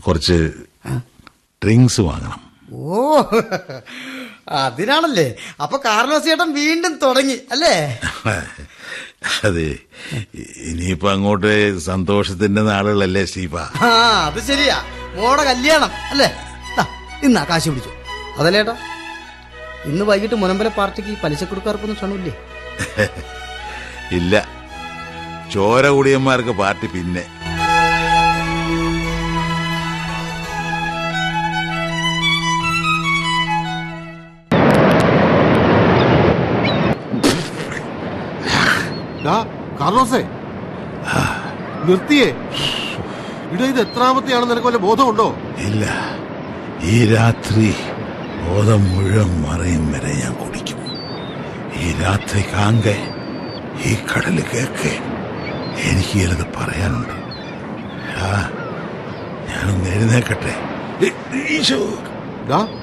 [0.06, 0.38] കുറച്ച്
[1.64, 2.40] ഡ്രിങ്ക്സ് വാങ്ങണം.
[2.74, 3.22] ഓ
[4.66, 5.26] അതിനാണല്ലേ.
[5.62, 7.74] അപ്പൊ കാർലോസ് ചേട്ടൻ വീണ്ടും തുടങ്ങി അല്ലേ?
[9.48, 9.70] അതെ.
[10.70, 13.56] ഇനിയിപ്പോ അങ്ങോട്ട് സന്തോഷത്തിന്റെ നാളുകളല്ലേ സ്റ്റീഫ
[13.88, 13.90] ആ
[14.28, 14.78] അത് ശരിയാ.
[15.16, 16.30] മോടെ കല്യാണം അല്ലേ?
[16.70, 16.86] ഇന്ന്
[17.26, 17.92] ഇന്നാ കാശ് പിടിച്ചു.
[18.40, 18.76] അതല്ലേ ഏട്ടാ?
[19.86, 22.34] ഇന്ന് വൈകിട്ട് മുനമ്പല പാർട്ടിക്ക് പലിശ കൊടുക്കാർക്കൊന്നും ക്ഷണമില്ലേ?
[24.20, 24.34] ഇല്ല.
[25.54, 27.24] ചോര കുടിയന്മാർക്ക് പാർട്ടി പിന്നെ.
[39.82, 40.22] കാർലോസേ.
[41.84, 42.26] നിർത്തിയേ.
[43.52, 45.36] ഇട ഇത് എത്രാമത്തെയാണെന്ന് നിനക്ക് വല്ല ബോധമുണ്ടോ?
[45.58, 45.86] ഇല്ല.
[46.82, 47.76] ഈ രാത്രി
[48.44, 50.78] ബോധം മുഴുവൻ മറയും വരെ ഞാൻ കുടിക്കും.
[51.76, 52.88] ഈ രാത്രി കാങ്ക
[53.88, 54.92] ഈ കടൽ കേക്ക്
[55.90, 57.16] എനിക്ക് ചിലത് പറയാനുണ്ട്.
[58.18, 58.50] ആ
[59.50, 60.56] ഞാനൊന്ന് എഴുന്നേക്കട്ടെ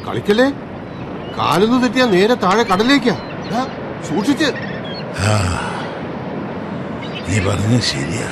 [0.08, 0.50] കളിക്കല്ലേ?
[1.38, 3.16] കാലൊന്ന് തെറ്റിയാ നേരെ താഴെ കടലേക്കാ
[4.08, 4.44] സൂക്ഷിച്ച്.
[5.18, 5.32] ആ
[7.28, 8.28] നീ പറഞ്ഞ ശരിയാ.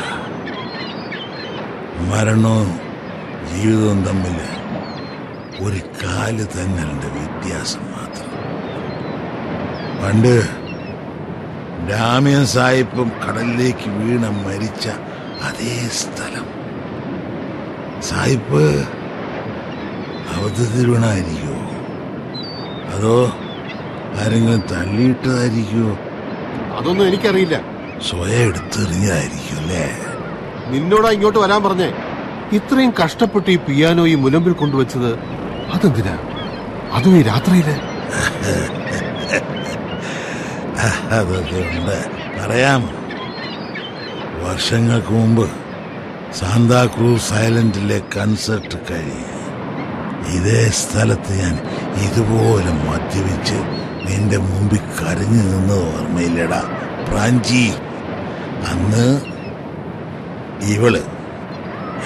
[2.01, 2.81] മരണവും
[3.53, 4.37] ജീവിതവും തമ്മിൽ
[5.67, 8.31] ഒരു കാൽ തന്നലിന്റെ വ്യത്യാസം മാത്രം.
[10.03, 10.49] പണ്ട്
[11.91, 14.89] ഡാമിയൻ സായിപ്പും കടലിലേക്ക് വീണ മരിച്ച
[15.43, 16.47] അതേ സ്ഥലം.
[18.03, 18.89] സായിപ്പ്
[20.37, 21.61] അബദ്ധത്തിൽ വീണായിരിക്കുമോ
[22.97, 23.33] അതോ
[24.21, 25.99] ആരെങ്കിലും തള്ളിയിട്ടതായിരിക്കുമോ
[26.77, 27.74] അതൊന്നും എനിക്കറിയില്ല.
[28.01, 29.97] സ്വയം എടുത്തെറിഞ്ഞായിരിക്കും അല്ലേ?
[30.67, 31.93] നിന്നോടാ ഇങ്ങോട്ട് വരാൻ പറഞ്ഞേ.
[32.53, 35.19] ഇത്രയും കഷ്ടപ്പെട്ട് ഈ പിയാനോ ഈ മുലമ്പിൽ കൊണ്ടുവച്ചത്
[35.73, 36.19] അതെന്തിനാ?
[36.93, 37.65] അതും ഈ രാത്രിയിൽ?
[41.11, 41.99] അതൊക്കെ ഉണ്ട്.
[42.39, 42.83] പറയാം.
[44.43, 45.51] വർഷങ്ങൾക്ക് മുമ്പ്
[46.33, 49.25] സാന്താക്രൂസ് ഐലൻഡിലെ കൺസെർട്ട് കഴിഞ്ഞ്
[50.35, 51.55] ഇതേ സ്ഥലത്ത് ഞാൻ
[52.05, 53.55] ഇതുപോലെ മദ്യപിച്ച്
[54.05, 56.84] നിന്റെ മുമ്പിൽ കരഞ്ഞു നിന്നത് ഓർമ്മയില്ലടാ.
[57.15, 57.73] പ്രാഞ്ചി
[58.69, 59.21] അന്ന്
[60.63, 60.97] ഇവൾ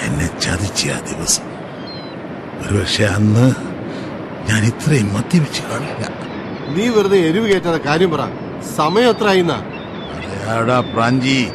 [0.01, 1.43] എന്നെ ചതിച്ച ആ ദിവസം.
[2.61, 3.53] ഒരുപക്ഷെ അന്ന്
[4.49, 6.09] ഞാൻ ഇത്രയും മദ്യപിച്ച് കാണില്ല
[6.77, 8.19] നീ വെറുതെ എരിവ് കയറ്റാതെ കാര്യം പറ.
[8.75, 11.51] സമയം എത്ര പറയാടാ പ്രാഞ്ചി.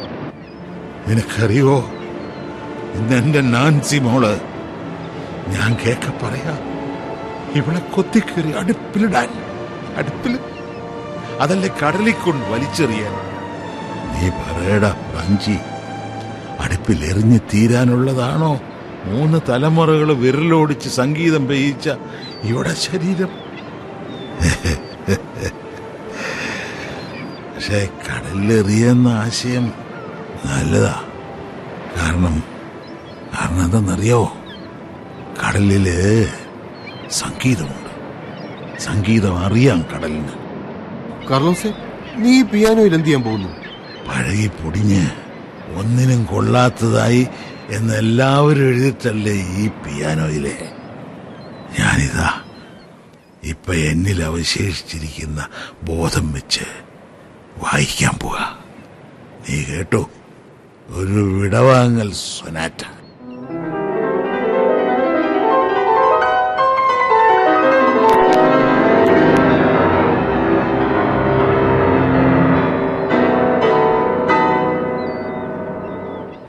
[1.07, 1.89] നിനക്കറിയോ?
[2.93, 4.39] ഇന്ന് എന്റെ നാൻസി മോൾ
[5.47, 6.57] ഞാൻ കേക്ക പറയാ.
[7.55, 9.29] ഇവളെ കൊത്തിക്കേറി അടുപ്പിലിടാൻ.
[9.97, 10.39] അടുപ്പിൽ
[11.41, 13.34] അതല്ലേ കടലിൽ കൊണ്ട് വലിച്ചെറിയാൻ.
[14.15, 15.57] നീ പറയടാ പഞ്ചി.
[16.59, 18.59] അടുപ്പിൽ എറിഞ്ഞു തീരാനുള്ളതാണോ?
[19.05, 21.89] മൂന്ന് തലമുറകൾ വിരലോടിച്ച് സംഗീതം പെയ്യിച്ച
[22.43, 23.29] ഇവിടെ ശരീരം.
[27.55, 29.73] പക്ഷെ കടലിലെറിയെന്ന ആശയം
[30.45, 31.03] നല്ലതാ.
[31.97, 32.43] കാരണം
[33.35, 34.33] കാരണം എന്തെന്നറിയോ
[35.41, 35.87] കടലിൽ
[37.11, 37.91] സംഗീതമുണ്ട്.
[38.79, 40.33] സംഗീതം അറിയാം കടലിന്.
[41.29, 41.73] കാർലോസെ
[42.15, 43.64] നീ പിയാനോയിൽ എന്ത് ചെയ്യാൻ പോകുന്നു?
[44.07, 45.07] പഴകി പൊടിഞ്ഞ്
[45.75, 47.27] ഒന്നിനും കൊള്ളാത്തതായി
[47.69, 50.57] എന്ന് എല്ലാവരും എഴുതിയിട്ടല്ലേ ഈ പിയാനോയിലെ?
[51.79, 52.41] ഞാനിതാ
[53.43, 55.47] ഇപ്പൊ എന്നിൽ അവശേഷിച്ചിരിക്കുന്ന
[55.83, 56.65] ബോധം വെച്ച്
[57.57, 58.57] വായിക്കാൻ പോവാ.
[59.49, 60.09] നീ കേട്ടോ?
[60.89, 62.94] ഒരു വിടവാങ്ങൽ സൊനാറ്റ.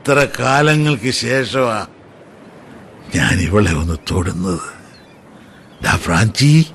[0.06, 1.86] ഇത്ര കാലങ്ങൾക്ക് ശേഷമാ
[3.14, 4.60] ഞാൻ ഇവളെ ഒന്ന് തൊടുന്നത്?
[5.84, 6.66] ഡാ ഫ്രാഞ്ചി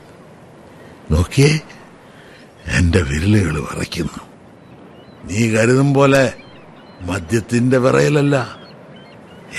[1.12, 1.60] നോക്കിയേ
[2.66, 4.20] എന്റെ വിരലുകൾ വിറയ്ക്കുന്നു.
[5.24, 6.34] നീ കരുതും പോലെ
[7.02, 8.58] മദ്യത്തിന്റെ വിറയലല്ല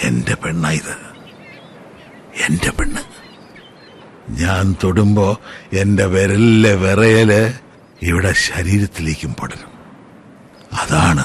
[0.03, 0.97] എന്റെ പെണ്ണായത്.
[2.49, 3.03] എന്റെ പെണ്ണ്.
[4.43, 5.39] ഞാൻ തൊടുമ്പോ
[5.73, 7.55] എന്റെ വിരലിലെ വിറയൽ
[8.03, 9.73] ഇവിടെ ശരീരത്തിലേക്കും പടരും.
[10.73, 11.25] അതാണ്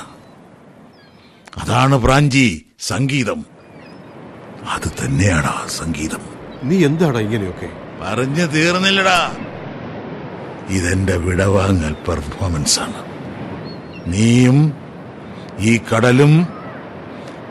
[1.60, 3.46] അതാണ് പ്രാഞ്ചി സംഗീതം.
[4.70, 6.20] അത് തന്നെയാണ് ആ സംഗീതം.
[6.64, 7.70] നീ എന്താടാ ഇങ്ങനെയൊക്കെ?
[8.02, 9.38] പറഞ്ഞു തീർന്നില്ലടാ.
[10.70, 13.06] ഇതെന്റെ വിടവാങ്ങൽ പെർഫോമൻസ് ആണ്
[14.14, 14.74] നീയും
[15.60, 16.48] ഈ കടലും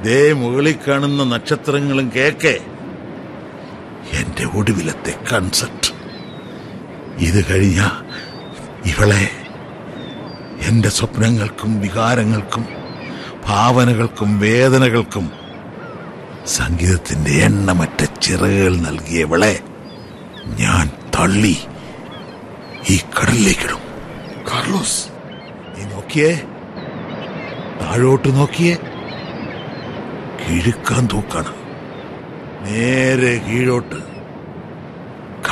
[0.04, 2.60] ദേ മുകളിൽ കാണുന്ന നക്ഷത്രങ്ങളും കേക്കെ.
[4.12, 5.92] എന്റെ ഒടുവിലത്തെ കൺസെപ്റ്റ്.
[7.18, 7.88] ഇത് കഴിഞ്ഞ
[8.86, 9.30] ഇവളെ
[10.60, 12.85] എന്റെ സ്വപ്നങ്ങൾക്കും വികാരങ്ങൾക്കും
[13.48, 15.30] ഭാവനകൾക്കും വേദനകൾക്കും
[16.46, 19.60] സംഗീതത്തിന്റെ എണ്ണമറ്റ ചിറകുകൾ നൽകിയവളെ
[20.46, 21.58] ഞാൻ തള്ളി
[22.90, 23.78] ഈ കടലിലേക്കിടും.
[24.52, 25.06] കാർലോസ്
[25.76, 26.42] നീ നോക്കിയേ?
[27.80, 28.74] താഴോട്ട് നോക്കിയേ?
[30.42, 31.54] കിഴുക്കാൻ തൂക്കാണ്.
[32.66, 33.96] നേരെ കീഴോട്ട്.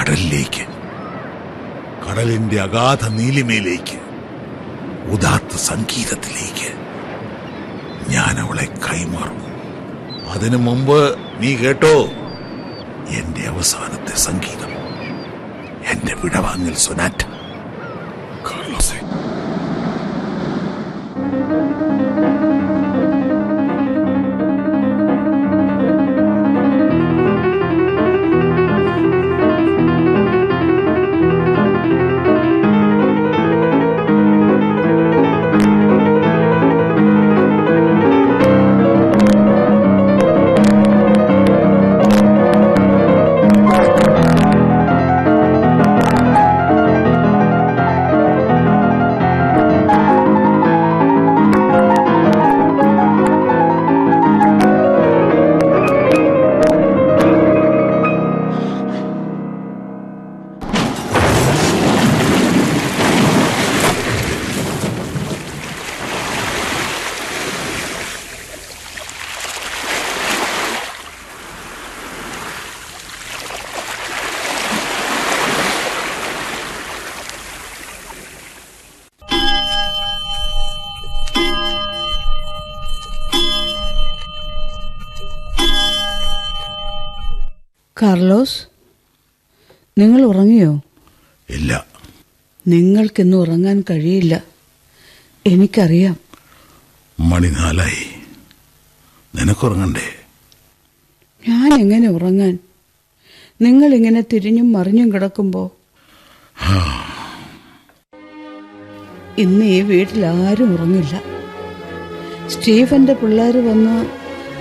[0.01, 0.67] കടലിലേക്ക്.
[2.09, 3.99] കടലിന്റെ അഗാധ നീലിമയിലേക്ക്.
[5.11, 6.84] ഉദാത്ത സംഗീതത്തിലേക്ക്.
[8.09, 9.45] ഞാൻ അവളെ കൈമാറും.
[10.31, 12.09] അതിനു മുമ്പ് നീ കേട്ടോ?
[13.09, 14.71] എന്റെ അവസാനത്തെ സംഗീതം.
[15.87, 17.14] എന്റെ വിടവാങ്ങൽ സൊനാറ്റ.
[88.05, 88.67] കാർലോസ്
[89.99, 90.81] നിങ്ങൾ ഉറങ്ങിയോ?
[91.51, 91.87] ഇല്ല.
[92.67, 94.45] നിങ്ങൾക്കിന്ന് ഉറങ്ങാൻ കഴിയില്ല.
[95.47, 96.17] എനിക്കറിയാം.
[97.21, 98.07] മണി നാലായി
[99.35, 100.07] നിനക്കുറങ്ങണ്ടേ?
[101.49, 102.59] ഞാൻ എങ്ങനെ ഉറങ്ങാൻ?
[103.63, 105.71] നിങ്ങൾ ഇങ്ങനെ തിരിഞ്ഞും മറിഞ്ഞും കിടക്കുമ്പോ?
[109.39, 111.23] ഇന്ന് ഈ വീട്ടിൽ ആരും ഉറങ്ങില്ല.
[112.49, 113.97] സ്റ്റീഫന്റെ പിള്ളേർ വന്ന്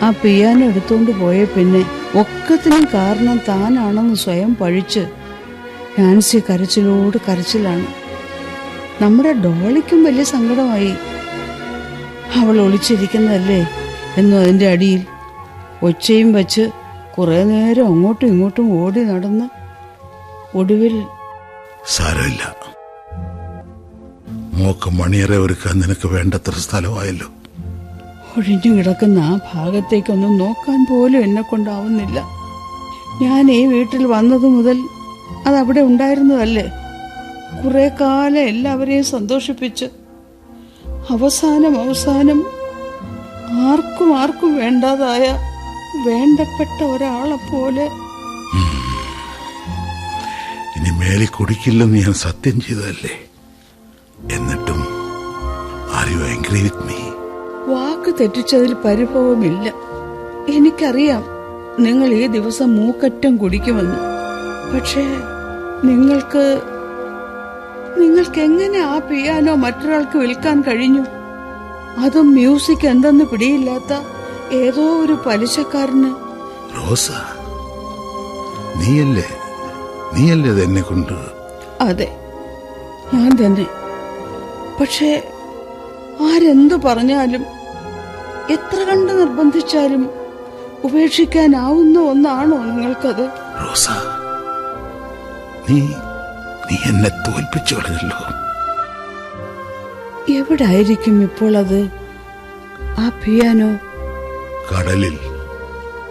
[0.06, 5.04] ആ പിയാനോ എടുത്തുകൊണ്ട് പോയ പിന്നെ ഒക്കത്തിനും കാരണം താനാണെന്ന് സ്വയം പഴിച്ച്
[6.00, 7.88] നാൻസി കരച്ചിലോട് കരച്ചിലാണ്.
[9.02, 10.94] നമ്മുടെ ഡോളിക്കും വലിയ സങ്കടമായി.
[12.42, 13.62] അവൾ ഒളിച്ചിരിക്കുന്നതല്ലേ
[14.18, 15.02] എന്നും അതിന്റെ അടിയിൽ
[15.84, 16.64] ഒച്ചയും വച്ച്
[17.18, 19.48] കുറേ നേരം അങ്ങോട്ടും ഇങ്ങോട്ടും ഓടി നടന്ന്
[20.58, 20.96] ഒടുവിൽ
[21.88, 22.44] സാരമില്ല.
[24.60, 27.28] മോക്ക് മണിയറെ ഒരുക്കാൻ നിനക്ക് വേണ്ടത്ര സ്ഥലമായല്ലോ.
[28.38, 32.20] ഒഴിഞ്ഞു കിടക്കുന്ന ആ ഭാഗത്തേക്കൊന്നും നോക്കാൻ പോലും എന്നെ കൊണ്ടാവുന്നില്ല.
[33.22, 34.78] ഞാൻ ഈ വീട്ടിൽ വന്നത് മുതൽ
[35.48, 36.66] അതവിടെ ഉണ്ടായിരുന്നതല്ലേ?
[37.64, 39.86] കുറെ കാലം എല്ലാവരെയും സന്തോഷിപ്പിച്ച്
[41.10, 42.40] അവസാനം അവസാനം
[43.70, 45.26] ആർക്കും ആർക്കും വേണ്ടാതായ
[46.08, 47.86] വേണ്ടപ്പെട്ട ഒരാളെ പോലെ.
[50.78, 53.14] ഇനി മേലെ കുടിക്കില്ലെന്ന് ഞാൻ സത്യം ചെയ്തതല്ലേ?
[54.36, 54.82] എന്നിട്ടും
[56.00, 57.00] are you angry with me?
[57.68, 59.74] വാക്ക് തെറ്റിച്ചതിൽ പരിഭവമില്ല.
[60.50, 61.24] എനിക്കറിയാം
[61.80, 64.00] നിങ്ങൾ ഈ ദിവസം മൂക്കറ്റം കുടിക്കുമെന്ന്.
[64.74, 65.06] പക്ഷേ
[65.84, 66.62] നിങ്ങൾക്ക്
[67.98, 71.04] നിങ്ങൾക്ക് എങ്ങനെ ആ പിയാനോ മറ്റൊരാൾക്ക് വിൽക്കാൻ കഴിഞ്ഞു?
[72.00, 73.94] അതും മ്യൂസിക് എന്തെന്ന് പിടിയില്ലാത്ത
[74.54, 76.12] ഏതോ ഒരു പലിശക്കാരന്.
[76.78, 77.12] റോസ
[78.76, 79.28] നീയല്ലേ
[80.14, 81.14] നീയല്ലേ എന്നെ കൊണ്ട്?
[81.82, 82.18] അതെ
[83.14, 83.66] ഞാൻ തന്നെ.
[84.82, 85.33] പക്ഷേ
[86.24, 87.44] ആരെന്തു പറഞ്ഞാലും
[88.50, 90.04] എത്ര കണ്ട് നിർബന്ധിച്ചാലും
[90.84, 93.26] ഉപേക്ഷിക്കാനാവുന്ന ഒന്നാണോ നിങ്ങൾക്കത്?
[93.62, 93.86] റോസ
[95.70, 95.80] നീ
[96.68, 98.20] നീ എന്നെ തോൽപ്പിച്ചു കളഞ്ഞല്ലോ
[100.34, 101.80] എവിടായിരിക്കും ഇപ്പോൾ അത്?
[103.00, 103.70] ആ പിയാനോ?
[104.70, 105.16] കടലിൽ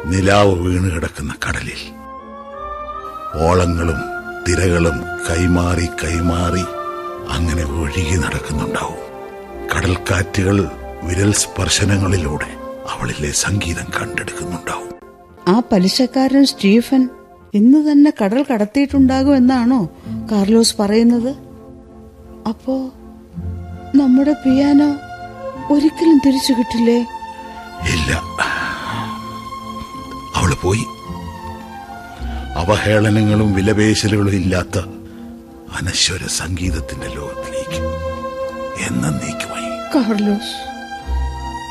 [0.05, 1.83] നിലാവ് വീണ് കിടക്കുന്ന കടലിൽ.
[3.47, 4.01] ഓളങ്ങളും
[4.49, 4.97] തിരകളും
[5.31, 6.65] കൈമാറി കൈമാറി
[7.31, 9.12] അങ്ങനെ ഒഴുകി നടക്കുന്നുണ്ടാവും.
[9.83, 10.71] കടൽക്കാറ്റുകൾ
[11.03, 12.57] വിരൽ സ്പർശനങ്ങളിലൂടെ
[12.91, 14.95] അവളിലെ സംഗീതം കണ്ടെടുക്കുന്നുണ്ടാവും.
[15.57, 17.09] ആ പലിശക്കാരൻ സ്റ്റീഫൻ
[17.55, 19.89] ഇന്ന് തന്നെ കടൽ കടത്തിയിട്ടുണ്ടാകും എന്നാണോ
[20.33, 21.29] കാർലോസ് പറയുന്നത്?
[22.49, 22.77] അപ്പോ
[23.97, 24.89] നമ്മുടെ പിയാനോ
[25.75, 26.99] ഒരിക്കലും തിരിച്ചു കിട്ടില്ലേ?
[27.95, 28.23] ഇല്ല.
[30.35, 30.85] അവൾ പോയി.
[32.55, 34.79] അവഹേളനങ്ങളും വിലപേശലുകളും ഇല്ലാത്ത
[35.81, 37.85] അനശ്വര സംഗീതത്തിന്റെ ലോകത്തിലേക്ക്
[38.87, 39.52] എന്നേക്കുമായി
[39.95, 40.55] കാർലോസ്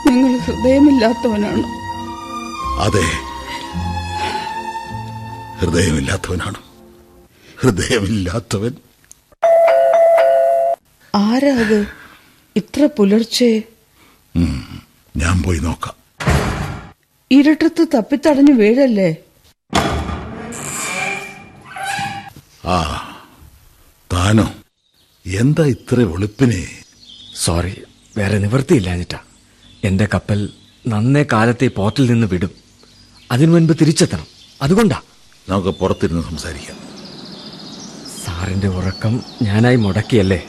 [0.08, 1.64] നിങ്ങൾ ഹൃദയമില്ലാത്തവനാണ്?
[2.86, 3.06] അതെ.
[5.60, 6.60] ഹൃദയമില്ലാത്തവനാണ്.
[7.60, 8.74] ഹൃദയമില്ലാത്തവൻ.
[11.16, 11.80] ആരാ അത്?
[12.56, 13.52] ഇത്ര പുലർച്ചെ?
[15.18, 15.96] ഞാൻ പോയി നോക്കാം.
[17.32, 19.10] ഇരുട്ടത്ത് തപ്പിത്തടഞ്ഞു വീഴല്ലേ?
[22.66, 22.78] ആ
[24.14, 24.48] താനോ
[25.26, 26.62] എന്താ ഇത്ര വെളുപ്പിനെ?
[27.36, 27.74] സോറി
[28.18, 29.18] വേറെ നിവൃത്തിയില്ലാഞ്ഞിട്ടാ.
[29.84, 30.50] എന്റെ കപ്പൽ
[30.88, 32.50] നന്നേ കാലത്തെ പോർട്ടിൽ നിന്ന് വിടും.
[33.32, 34.26] അതിനു മുൻപ് തിരിച്ചെത്തണം.
[34.62, 35.02] അതുകൊണ്ടാ.
[35.50, 36.78] നമുക്ക് പുറത്തിരുന്ന് സംസാരിക്കാം.
[38.26, 40.44] സാറിന്റെ ഉറക്കം ഞാനായി മുടക്കിയല്ലേ?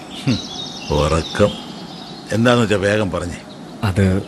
[0.91, 1.49] ഉറക്കം.
[2.33, 3.37] എന്താന്ന് വെച്ചാ വേഗം പറഞ്ഞേ.
[3.85, 4.23] അത്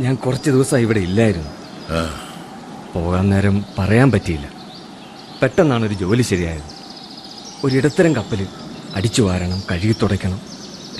[0.00, 1.50] ഞാൻ കുറച്ച് ദിവസം ഇവിടെ ഇല്ലായിരുന്നു.
[2.94, 4.50] പോകാൻ നേരം പറയാൻ പറ്റിയില്ല.
[5.42, 6.80] പെട്ടെന്നാണ് ഒരു ജോലി ശരിയായത്.
[7.64, 8.46] ഒരിടത്തരം കപ്പലിൽ
[8.94, 10.40] അടിച്ചു വാരണം കഴുകി തുടയ്ക്കണം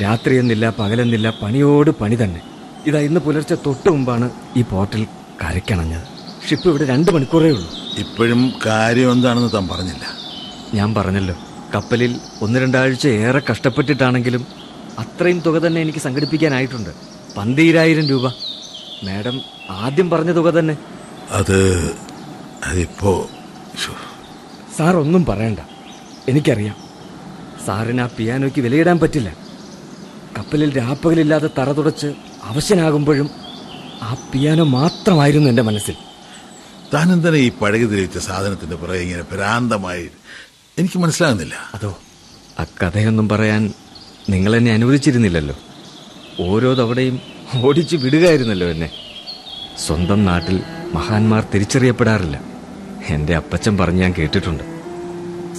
[0.03, 2.41] രാത്രിയെന്നില്ല പകലെന്നില്ല പണിയോട് പണി തന്നെ.
[2.87, 5.03] ഇതാ ഇന്ന് പുലർച്ചെ തൊട്ട് മുമ്പാണ് ഈ പോർട്ടിൽ
[5.43, 6.07] കരയ്ക്കണഞ്ഞത്.
[6.49, 7.69] ഷിപ്പ് ഇവിടെ രണ്ട് മണിക്കൂറേ ഉള്ളൂ.
[7.99, 10.05] ഇപ്പോഴും കാര്യം എന്താണെന്ന് താൻ പറഞ്ഞില്ല.
[10.75, 11.35] ഞാൻ പറഞ്ഞല്ലോ
[11.75, 14.47] കപ്പലിൽ ഒന്ന് രണ്ടാഴ്ച ഏറെ കഷ്ടപ്പെട്ടിട്ടാണെങ്കിലും
[14.99, 16.91] അത്രയും തുക തന്നെ എനിക്ക് സംഘടിപ്പിക്കാനായിട്ടുണ്ട്.
[17.37, 18.27] പന്തീരായിരം രൂപ.
[19.05, 19.37] മാഡം
[19.71, 20.75] ആദ്യം പറഞ്ഞ തുക തന്നെ.
[21.31, 21.59] അത്
[22.65, 23.13] അതിപ്പോ
[24.77, 25.61] സാർ ഒന്നും പറയണ്ട.
[26.29, 26.77] എനിക്കറിയാം.
[27.67, 29.31] സാറിന് ആ പിയാനോയ്ക്ക് വിലയിടാൻ പറ്റില്ല.
[30.39, 32.07] കപ്പലിൽ രാപ്പകലില്ലാതെ തറ തുടച്ച്
[32.45, 33.31] അവശനാകുമ്പോഴും
[34.03, 35.95] ആ പിയാനോ മാത്രമായിരുന്നു എന്റെ മനസ്സിൽ.
[36.95, 40.11] താൻ എന്തിനാ ഈ പഴകി സാധനത്തിന്റെ സാധനത്തിന്റെ പുറകെ ഇങ്ങനെ ഭ്രാന്തമായി?
[40.79, 41.55] എനിക്ക് മനസ്സിലാകുന്നില്ല.
[41.75, 41.99] അതോ
[42.61, 43.73] ആ കഥയൊന്നും പറയാൻ
[44.31, 45.57] നിങ്ങൾ എന്നെ അനുവദിച്ചിരുന്നില്ലല്ലോ.
[46.41, 47.21] ഓരോ തവണയും
[47.55, 48.91] ഓടിച്ചു വിടുകയായിരുന്നല്ലോ എന്നെ.
[49.87, 50.63] സ്വന്തം നാട്ടിൽ
[50.95, 52.41] മഹാന്മാർ തിരിച്ചറിയപ്പെടാറില്ല.
[53.09, 54.65] എന്റെ അപ്പച്ചൻ പറഞ്ഞ് ഞാൻ കേട്ടിട്ടുണ്ട്.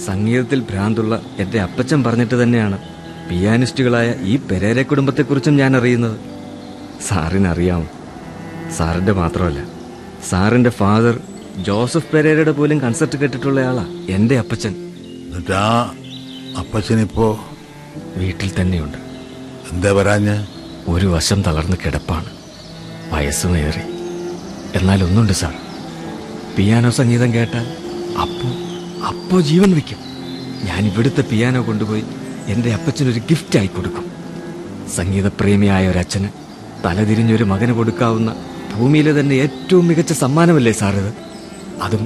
[0.06, 2.91] സംഗീതത്തിൽ ഭ്രാന്തുള്ള എന്റെ അപ്പച്ചൻ പറഞ്ഞിട്ട് തന്നെയാണ്
[3.30, 6.20] പിയാനിസ്റ്റുകളായ ഈ പെരേര കുടുംബത്തെക്കുറിച്ചും ഞാൻ അറിയുന്നത്
[7.08, 7.88] സാറിനറിയാം.
[8.76, 9.66] സാറിന്റെ മാത്രമല്ല
[10.28, 11.20] സാറിന്റെ ഫാദർ
[11.62, 14.70] ജോസഫ് പെരേരയുടെ പോലും കൺസെർട്ട് കേട്ടിട്ടുള്ളയാളാ എന്റെ അപ്പച്ചൻ.
[14.70, 15.94] എന്നിട്ട് ആ
[16.58, 17.44] അപ്പച്ചനിപ്പോ?
[18.16, 18.98] വീട്ടിൽ തന്നെയുണ്ട്.
[19.72, 20.44] എന്താ പറഞ്ഞ
[20.88, 22.26] ഒരു വശം തളർന്ന് കിടപ്പാണ്.
[23.12, 23.80] വയസ്സുമേറി
[24.74, 25.54] എന്നാൽ ഒന്നുണ്ട് സാർ.
[26.56, 27.66] പിയാനോ സംഗീതം കേട്ടാൽ
[28.20, 28.48] അപ്പോ
[29.06, 29.98] അപ്പോ ജീവൻ വയ്ക്കും.
[30.64, 32.04] ഞാൻ ഇവിടുത്തെ പിയാനോ കൊണ്ടുപോയി
[32.48, 34.12] എന്റെ അപ്പച്ചനൊരു ഗിഫ്റ്റായി കൊടുക്കും.
[34.96, 36.28] സംഗീതപ്രേമിയായ ഒരു ഒരച്ഛന്
[36.84, 38.36] തലതിരിഞ്ഞൊരു മകന് കൊടുക്കാവുന്ന
[38.74, 41.12] ഭൂമിയിലെ തന്നെ ഏറ്റവും മികച്ച സമ്മാനമല്ലേ സാർ ഇത്?
[41.82, 42.02] അതും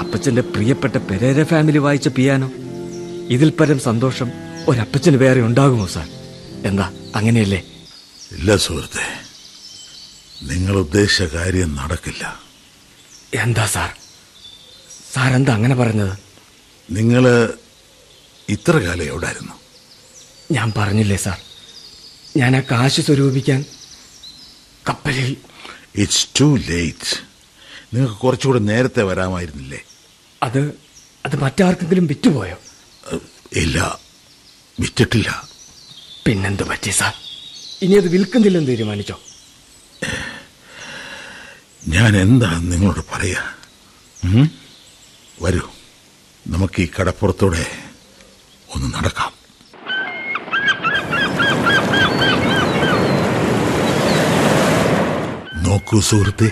[0.00, 2.50] അപ്പച്ചന്റെ പ്രിയപ്പെട്ട പെരേര ഫാമിലി വായിച്ച പിയാനോ
[3.28, 4.32] ഇതിൽ പരം സന്തോഷം
[4.68, 6.08] ഒരപ്പച്ചന് വേറെ ഉണ്ടാകുമോ സാർ?
[6.64, 7.64] എന്താ അങ്ങനെയല്ലേ?
[8.32, 9.04] ഇല്ല സുഹൃത്തെ.
[10.42, 12.40] നിങ്ങൾ ഉദ്ദേശിച്ച കാര്യം നടക്കില്ല.
[13.32, 13.90] എന്താ സാർ?
[15.12, 16.16] സാർ എന്താ അങ്ങനെ പറഞ്ഞത്?
[16.90, 17.54] നിങ്ങൾ
[18.48, 19.54] ഇത്ര കാലം എവിടായിരുന്നു?
[20.50, 21.38] ഞാൻ പറഞ്ഞില്ലേ സാർ?
[22.36, 23.64] ഞാൻ ആ കാശ് സ്വരൂപിക്കാൻ
[24.88, 25.36] കപ്പലിൽ
[25.96, 27.12] ഇറ്റ്സ് ടു ലേറ്റ്
[27.94, 29.80] നിങ്ങൾക്ക് കുറച്ചുകൂടെ നേരത്തെ വരാമായിരുന്നില്ലേ?
[30.42, 30.62] അത്
[31.24, 32.56] അത് മറ്റാർക്കെങ്കിലും വിറ്റുപോയോ?
[33.56, 33.98] ഇല്ല.
[34.80, 35.48] വിറ്റിട്ടില്ല.
[36.26, 37.14] പിന്നെന്ത് പറ്റി സാർ?
[37.82, 39.16] ഇനി അത് വിൽക്കുന്നില്ലെന്ന് തീരുമാനിച്ചോ?
[41.88, 43.42] ഞാൻ എന്താ നിങ്ങളോട് പറയാ?
[45.42, 45.64] വരൂ.
[46.46, 47.64] നമുക്ക് ഈ കടപ്പുറത്തോടെ
[48.74, 49.32] ഒന്ന് നടക്കാം.
[55.74, 56.50] നോക്കൂ സുഹൃത്തെ.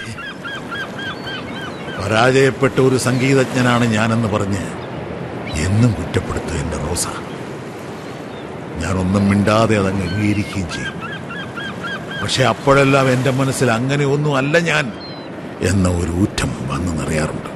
[2.02, 4.58] പരാജയപ്പെട്ട ഒരു സംഗീതജ്ഞനാണ് ഞാനെന്ന് പറഞ്ഞ്
[5.52, 7.06] എന്നും കുറ്റപ്പെടുത്തു എന്റെ റോസ.
[8.76, 10.94] ഞാനൊന്നും മിണ്ടാതെ അതങ്ങ് അംഗീകരിക്കുകയും ചെയ്യും.
[12.22, 14.92] പക്ഷെ അപ്പോഴെല്ലാം എന്റെ മനസ്സിൽ അങ്ങനെ ഒന്നും അല്ല ഞാൻ
[15.60, 17.50] എന്ന ഒരു ഊറ്റം വന്നു നിറയാറുണ്ട്.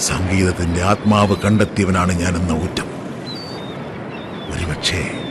[0.00, 2.86] സംഗീതത്തിന്റെ ആത്മാവ് കണ്ടെത്തിയവനാണ് ഞാൻ എന്ന ഊറ്റം.
[4.54, 5.27] ഒരുപക്ഷേ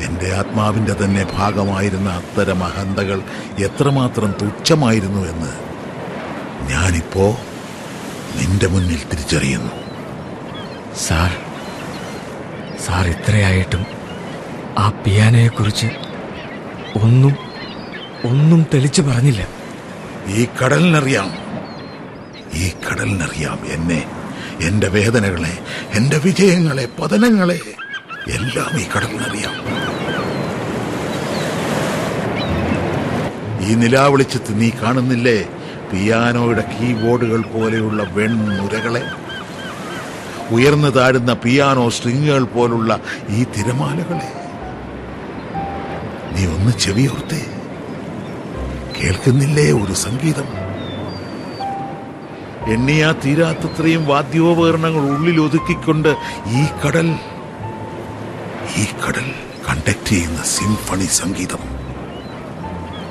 [0.00, 3.22] എന്റെ ആത്മാവിന്റെ തന്നെ ഭാഗമായിരുന്ന അത്തരം അഹന്തകൾ
[3.58, 5.74] എത്രമാത്രം തുച്ഛമായിരുന്നു എന്ന്
[6.70, 7.38] ഞാനിപ്പോ
[8.36, 9.72] നിന്റെ മുന്നിൽ തിരിച്ചറിയുന്നു.
[10.96, 11.30] സാർ
[12.86, 13.86] സാർ ഇത്രയായിട്ടും
[14.78, 15.86] ആ പിയാനയെക്കുറിച്ച്
[17.02, 17.36] ഒന്നും
[18.24, 19.48] ഒന്നും തെളിച്ചു പറഞ്ഞില്ല.
[20.26, 21.30] ഈ കടലിനറിയാം.
[22.54, 24.06] ഈ കടലിനറിയാം എന്നെ
[24.60, 25.58] എന്റെ വേദനകളെ
[25.92, 27.60] എന്റെ വിജയങ്ങളെ പതനങ്ങളെ.
[28.28, 29.56] എല്ലാം ഈ കടലിനറിയാം
[33.60, 35.48] ഈ നിലാവിളിച്ചത്ത് നീ കാണുന്നില്ലേ?
[35.92, 39.02] പിയാനോയുടെ കീബോർഡുകൾ പോലെയുള്ള വെൺമുരകളെ?
[40.50, 44.28] ഉയർന്നു താഴുന്ന പിയാനോ സ്ട്രിങ്ങുകൾ പോലുള്ള ഈ തിരമാലകളെ?
[46.34, 47.42] നീ ഒന്ന് ചെവിയോർത്തേ
[48.98, 50.48] കേൾക്കുന്നില്ലേ ഒരു സംഗീതം?
[52.72, 56.16] എണ്ണിയാ തീരാത്തത്രയും വാദ്യോപകരണങ്ങൾ ഉള്ളിൽ ഒതുക്കിക്കൊണ്ട്
[56.46, 57.16] ഈ കടൽ
[58.76, 59.34] ഈ കടൽ
[59.68, 61.58] കണ്ടക്ട് ചെയ്യുന്ന സിംഫണി സംഗീതം.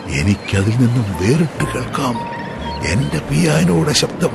[0.10, 2.16] എനിക്കതിൽ നിന്നും വേറിട്ട് കേൾക്കാം.
[2.86, 4.30] എന്റെ പിയാനോയുടെ ശബ്ദം.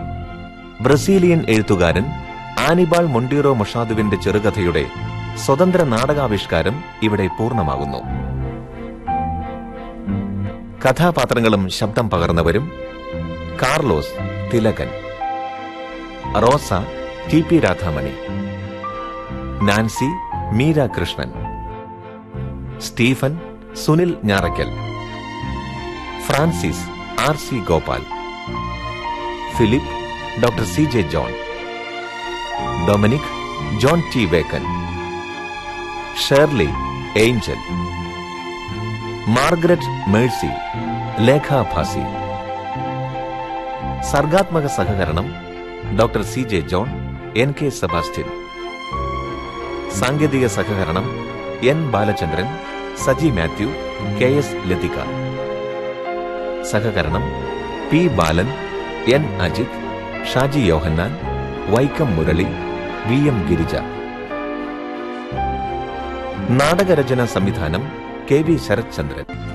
[0.81, 2.20] ബ്രസീലിയൻ എഴുത്തുകാരൻ
[2.61, 4.85] ആനിബാൾ മൊണ്ടീറോ മൊഷാദുവിന്റെ ചെറുകഥയുടെ
[5.37, 8.01] സ്വതന്ത്ര നാടകാവിഷ്കാരം ഇവിടെ പൂർണമാകുന്നു.
[10.85, 12.65] കഥാപാത്രങ്ങളും ശബ്ദം പകർന്നവരും
[13.63, 14.15] Carlos
[14.53, 14.91] Thilakan
[16.43, 16.71] Rosa
[17.33, 18.15] T P Radhamani
[19.63, 20.09] Nancy
[20.53, 21.31] Meera Krishnan
[22.81, 23.33] Stephen
[23.75, 24.71] Sunil Njarakkal
[26.27, 26.87] Francis
[27.29, 28.03] R C Gopal
[29.57, 29.95] Philip
[30.43, 31.33] doctor C J John
[32.87, 33.31] Dominic
[33.83, 34.65] John T Vakkan
[36.25, 36.69] Shirley
[37.21, 37.61] Angel
[39.35, 40.51] Margaret Mercy
[41.27, 42.05] Lekha Bhasi
[44.11, 45.27] സർഗാത്മക സഹകരണം
[45.99, 46.89] doctor C J John
[47.43, 48.29] N K Sebastian
[49.99, 51.07] സാങ്കേതിക സഹകരണം
[51.71, 52.49] N Balachandran
[53.05, 53.69] Saji Mathew
[54.19, 54.97] K S Lathika
[56.71, 57.25] സഹകരണം
[57.91, 58.49] P Balan
[59.15, 59.77] N Ajith
[60.33, 61.13] Shaji Yohannan
[61.71, 62.47] Vaikom Murali
[63.07, 63.75] V M Girija.
[66.51, 67.83] നാടകരചന സംവിധാനം
[68.31, 69.50] K V Sarathchandran.